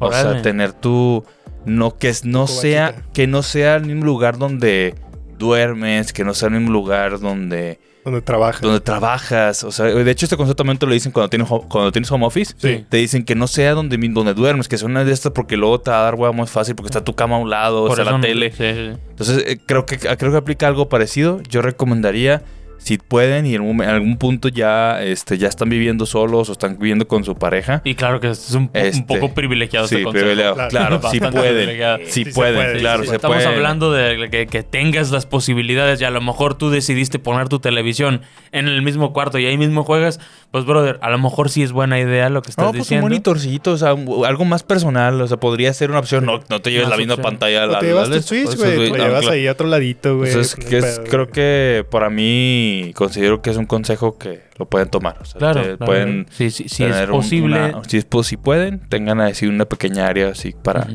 [0.00, 1.24] O sea, tener tu,
[1.64, 4.96] no, que es- no Tu sea, que no sea el mismo lugar donde
[5.38, 8.62] duermes, que no sea el mismo lugar donde Donde trabajas.
[8.62, 9.64] donde trabajas.
[9.64, 12.10] O sea, de hecho, este concepto también te lo dicen cuando tienes, ho- cuando tienes
[12.10, 12.54] home office.
[12.56, 12.84] Sí.
[12.88, 15.80] Te dicen que no sea donde, donde duermes, que sea una de estas porque luego
[15.80, 17.86] te va a dar hueá muy fácil porque está tu cama a un lado, o
[17.88, 18.50] por sea, eso la no- tele.
[18.52, 19.00] sí, sí, sí.
[19.10, 21.40] Entonces, eh, creo que, creo que aplica algo parecido.
[21.50, 22.42] Yo recomendaría,
[22.78, 26.78] si pueden y en, un- algún punto ya, este, ya están viviendo solos o están
[26.78, 27.82] viviendo con su pareja.
[27.84, 30.24] Y claro que es un, po- un Este, poco privilegiado Sí, este consejo.
[30.24, 30.54] privilegiado.
[30.68, 31.00] Claro.
[31.00, 31.32] Claro, sí pueden.
[31.54, 31.98] privilegiado.
[32.06, 33.52] Sí, pueden, puede, claro, sí se Estamos pueden.
[33.54, 37.58] hablando de que, que tengas las posibilidades y a lo mejor tú decidiste poner tu
[37.60, 38.22] televisión
[38.52, 40.20] en el mismo cuarto y ahí mismo juegas.
[40.50, 42.82] Pues, brother, a lo mejor sí es buena idea lo que estás No, pues un
[42.84, 43.06] diciendo.
[43.08, 46.24] monitorcito, o sea, un- algo más personal, o sea, podría ser una opción.
[46.24, 47.30] No, no te lleves la misma opción.
[47.32, 47.62] pantalla.
[47.62, 48.90] a O la- te llevas tu Switch, pues, güey.
[48.90, 50.30] no, llevas ahí a otro ladito, güey.
[50.30, 54.18] Entonces, no hay que es- pedo, creo que para mí considero que es un consejo
[54.18, 55.18] que lo pueden tomar.
[55.20, 55.86] O sea, Claro, te claro.
[55.86, 57.70] pueden Sí, sí, sí es posible.
[57.70, 60.86] una- si, es, pos- si pueden, tengan así una pequeña área así para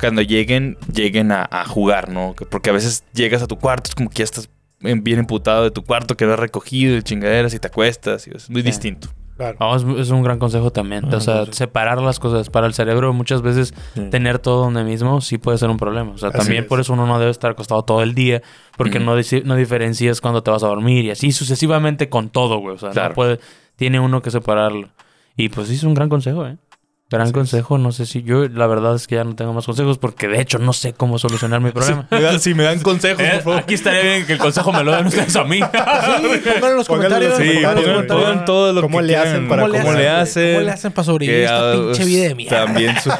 [0.00, 2.34] cuando lleguen, lleguen a, a jugar, ¿no?
[2.50, 4.50] Porque a veces llegas a tu cuarto, es como que ya estás
[4.82, 8.26] en- bien emputado de tu cuarto, que no has recogido, de chingaderas y te acuestas.
[8.26, 9.08] Y es muy distinto.
[9.36, 9.74] Claro.
[9.74, 11.04] Es, es un gran consejo también.
[11.12, 11.52] Ah, o sea, sí.
[11.54, 12.50] separar las cosas.
[12.50, 14.08] Para el cerebro muchas veces Sí.
[14.10, 16.12] tener todo donde mismo sí puede ser un problema.
[16.12, 16.68] O sea, Así también es.
[16.68, 18.42] por eso uno no debe estar acostado todo el día.
[18.76, 21.04] Porque no, no diferencias cuando te vas a dormir.
[21.04, 22.76] Y así sucesivamente con todo, güey.
[22.76, 23.08] O sea, Claro.
[23.10, 23.40] no puede...
[23.76, 24.88] Tiene uno que separarlo.
[25.36, 26.56] Y pues sí, es un gran consejo, ¿eh?
[27.14, 27.78] Gran consejo.
[27.78, 28.22] No sé si...
[28.22, 29.98] Yo la verdad es que ya no tengo más consejos.
[29.98, 32.08] Porque de hecho no sé cómo solucionar mi problema.
[32.38, 35.34] si me dan consejos, Eh, aquí estaría bien que el consejo me lo den ustedes
[35.36, 35.60] a mí.
[36.04, 37.36] Sí, pónganlo en los comentarios.
[37.36, 39.74] Sí, comentarios, pónganlo en los pongan, pongan todo lo ¿Cómo que le hacen para cómo,
[39.74, 40.54] cómo le hacen.
[40.54, 42.64] ¿Cómo le hacen para sobrevivir que, esta pinche vida de mierda?
[42.64, 43.10] También, su-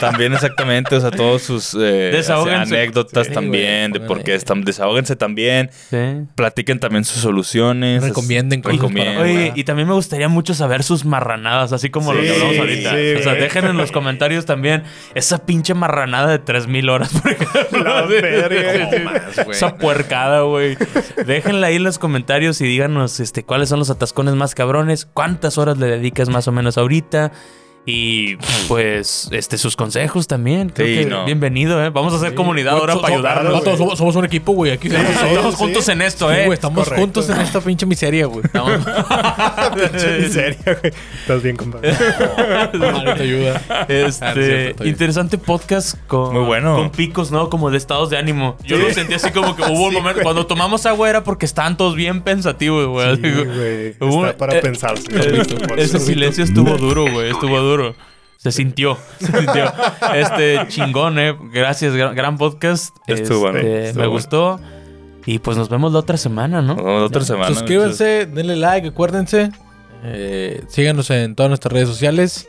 [0.00, 2.22] también exactamente, o sea, todos sus eh,
[2.54, 5.96] anécdotas Sí, también, güey, de por qué están, desahóguense también, Sí.
[6.34, 8.02] platiquen también sus soluciones.
[8.02, 9.18] Recomienden cosas recomienden.
[9.18, 12.90] Oye, y también me gustaría mucho saber sus marranadas, así como lo que hablamos ahorita.
[13.24, 17.84] Sea, dejen en los comentarios también esa pinche marranada de 3000 horas, por ejemplo.
[17.84, 18.02] La.
[19.04, 19.56] Más, güey.
[19.56, 20.76] Esa puercada, güey.
[21.26, 25.58] Déjenla ahí en los comentarios y díganos este, cuáles son los atascones más cabrones, cuántas
[25.58, 27.32] horas le dedicas más o menos ahorita.
[27.86, 30.70] Y pues, este, sus consejos también.
[30.70, 31.26] Creo Sí, que no.
[31.26, 31.90] bienvenido, ¿eh?
[31.90, 33.62] Vamos a hacer comunidad ahora So- para so- ayudarnos.
[33.76, 34.72] somos, somos un equipo, güey.
[34.72, 35.58] Aquí Estamos, estamos estamos sí.
[35.60, 36.48] juntos en esto, Sí, ¿eh?
[36.50, 37.00] estamos Correcto.
[37.02, 38.40] juntos en esta pinche miseria, güey.
[38.46, 38.72] Estamos-
[39.90, 40.92] Pinche miseria, güey.
[41.20, 41.92] Estás bien, compadre.
[43.16, 43.60] Te ayuda.
[43.68, 44.88] Ah, Este, bien.
[44.88, 46.76] interesante podcast con, Muy bueno.
[46.76, 47.50] con picos, ¿no?
[47.50, 48.56] Como de estados de ánimo.
[48.64, 50.14] Yo lo sentí así como que hubo un momento.
[50.14, 50.22] güey.
[50.24, 53.88] Cuando tomamos agua era porque estaban todos bien pensativos, güey.
[53.90, 54.94] Está para pensar.
[55.10, 55.42] eh,
[55.76, 57.30] ese silencio estuvo duro, güey.
[57.30, 57.73] Estuvo duro.
[58.36, 59.72] Se sintió, se sintió.
[60.14, 61.34] Este, chingón, eh.
[61.52, 62.94] Gracias, gran, gran podcast.
[63.06, 64.10] Estuvo bueno, Este, estuvo me bueno.
[64.10, 64.60] gustó.
[65.26, 66.74] Y pues nos vemos la otra semana, ¿no?
[66.74, 67.48] Oh, otra semana.
[67.48, 69.50] Suscríbanse, denle like, acuérdense.
[70.04, 72.46] Eh, síganos en todas nuestras redes sociales.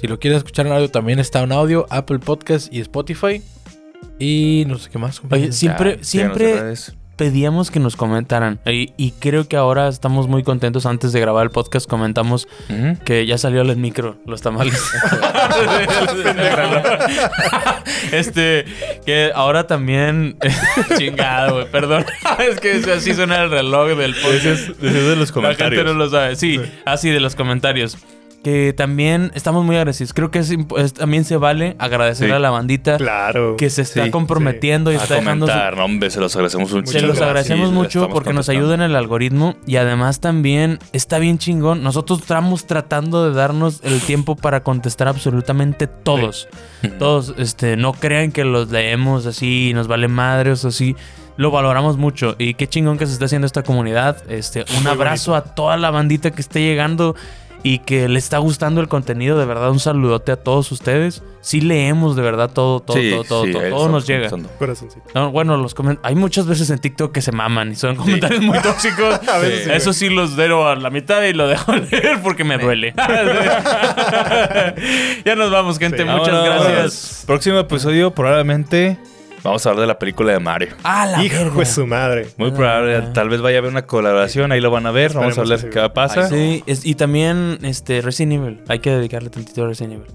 [0.00, 3.42] Si lo quieren escuchar en audio, también está en audio, Apple Podcast y Spotify.
[4.18, 5.20] Y no sé qué más.
[5.30, 6.96] Oye, siempre, síganos en siempre redes.
[7.16, 8.58] Pedíamos que nos comentaran.
[8.66, 10.86] Y, y creo que ahora estamos muy contentos.
[10.86, 12.48] Antes de grabar el podcast comentamos
[13.04, 14.74] que ya salió el micro, los tamales.
[18.12, 18.64] este,
[19.04, 20.36] que ahora también...
[20.98, 22.04] Chingado, güey, perdón.
[22.38, 24.44] es que así suena el reloj del podcast.
[24.44, 25.80] Ese es de los La comentarios.
[25.82, 26.36] gente no lo sabe.
[26.36, 27.96] Sí, así de los comentarios.
[28.44, 30.12] Que también estamos muy agradecidos.
[30.12, 32.32] Creo que es es- también se vale agradecer Sí.
[32.34, 33.56] a la bandita Claro.
[33.56, 36.36] que se está Sí, comprometiendo y a está dejando su- comentar, no, hombre, se los
[36.36, 36.92] agradecemos mucho.
[36.92, 41.18] se los agradecemos Sí, mucho porque nos ayuda en el algoritmo y además también está
[41.18, 41.82] bien chingón.
[41.82, 46.46] Nosotros estamos tratando de darnos el tiempo para contestar absolutamente todos.
[46.98, 50.94] Todos, este, no crean que los leemos así y nos vale madres o así.
[51.38, 54.18] Lo valoramos mucho y qué chingón que se está haciendo esta comunidad.
[54.30, 57.16] Este, un Muy abrazo a toda la bandita que esté llegando
[57.64, 59.38] y que le está gustando el contenido.
[59.38, 61.22] De verdad, un saludote a todos ustedes.
[61.40, 64.28] Sí leemos de verdad todo, todo, Sí, todo, todo, sí, todo, todo nos llega.
[65.14, 68.60] No, bueno, los hay muchas veces en TikTok que se maman y son comentarios muy
[68.60, 69.18] tóxicos.
[69.28, 72.44] A veces sí, Eso sí los dero a la mitad y lo dejo leer porque
[72.44, 72.92] me duele.
[75.24, 75.96] ya nos vamos, gente.
[75.98, 76.04] Sí.
[76.04, 76.68] Muchas Vámonos.
[76.68, 77.24] gracias.
[77.26, 78.98] Próximo episodio, probablemente
[79.44, 80.74] vamos a hablar de la película de Mario.
[80.82, 81.58] Ah, la Hijo verga.
[81.60, 82.26] de su madre.
[82.38, 82.54] Muy Ah.
[82.54, 85.42] probable, tal vez vaya a haber una colaboración, ahí lo van a ver, vamos a
[85.42, 86.28] hablar qué pasa.
[86.28, 88.60] Sí, es- y también este Resident Evil.
[88.68, 90.08] Hay que dedicarle tantito a Resident Evil.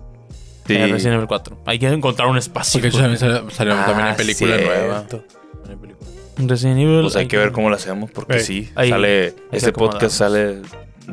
[0.67, 0.75] Sí.
[0.75, 1.61] Eh, Resident Evil 4.
[1.65, 2.79] Hay que encontrar un espacio.
[2.79, 5.05] Porque eso también salió, salió Ah, también en película nueva.
[6.37, 7.01] Resident Evil.
[7.01, 10.61] Pues hay que ver cómo lo hacemos, porque sí, Ahí- sale, ahí este podcast sale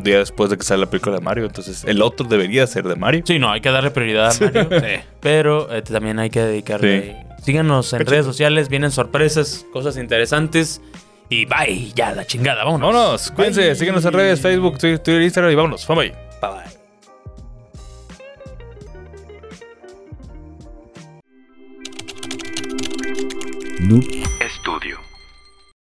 [0.02, 2.96] día después de que sale la película de Mario, entonces el otro debería ser de
[2.96, 3.22] Mario.
[3.26, 4.68] Sí, no, hay que darle prioridad a Mario.
[5.20, 7.26] Pero eh, también hay que dedicarle.
[7.42, 10.80] Síganos en redes sociales, vienen sorpresas, cosas interesantes.
[11.28, 12.92] Y bye, ya la chingada, vámonos.
[12.92, 16.12] Vámonos, cuídense, síguenos en redes, Facebook, Twitter, Twitter, Instagram y vámonos, vamos ahí.
[16.40, 16.76] Bye bye.
[23.78, 25.05] Noob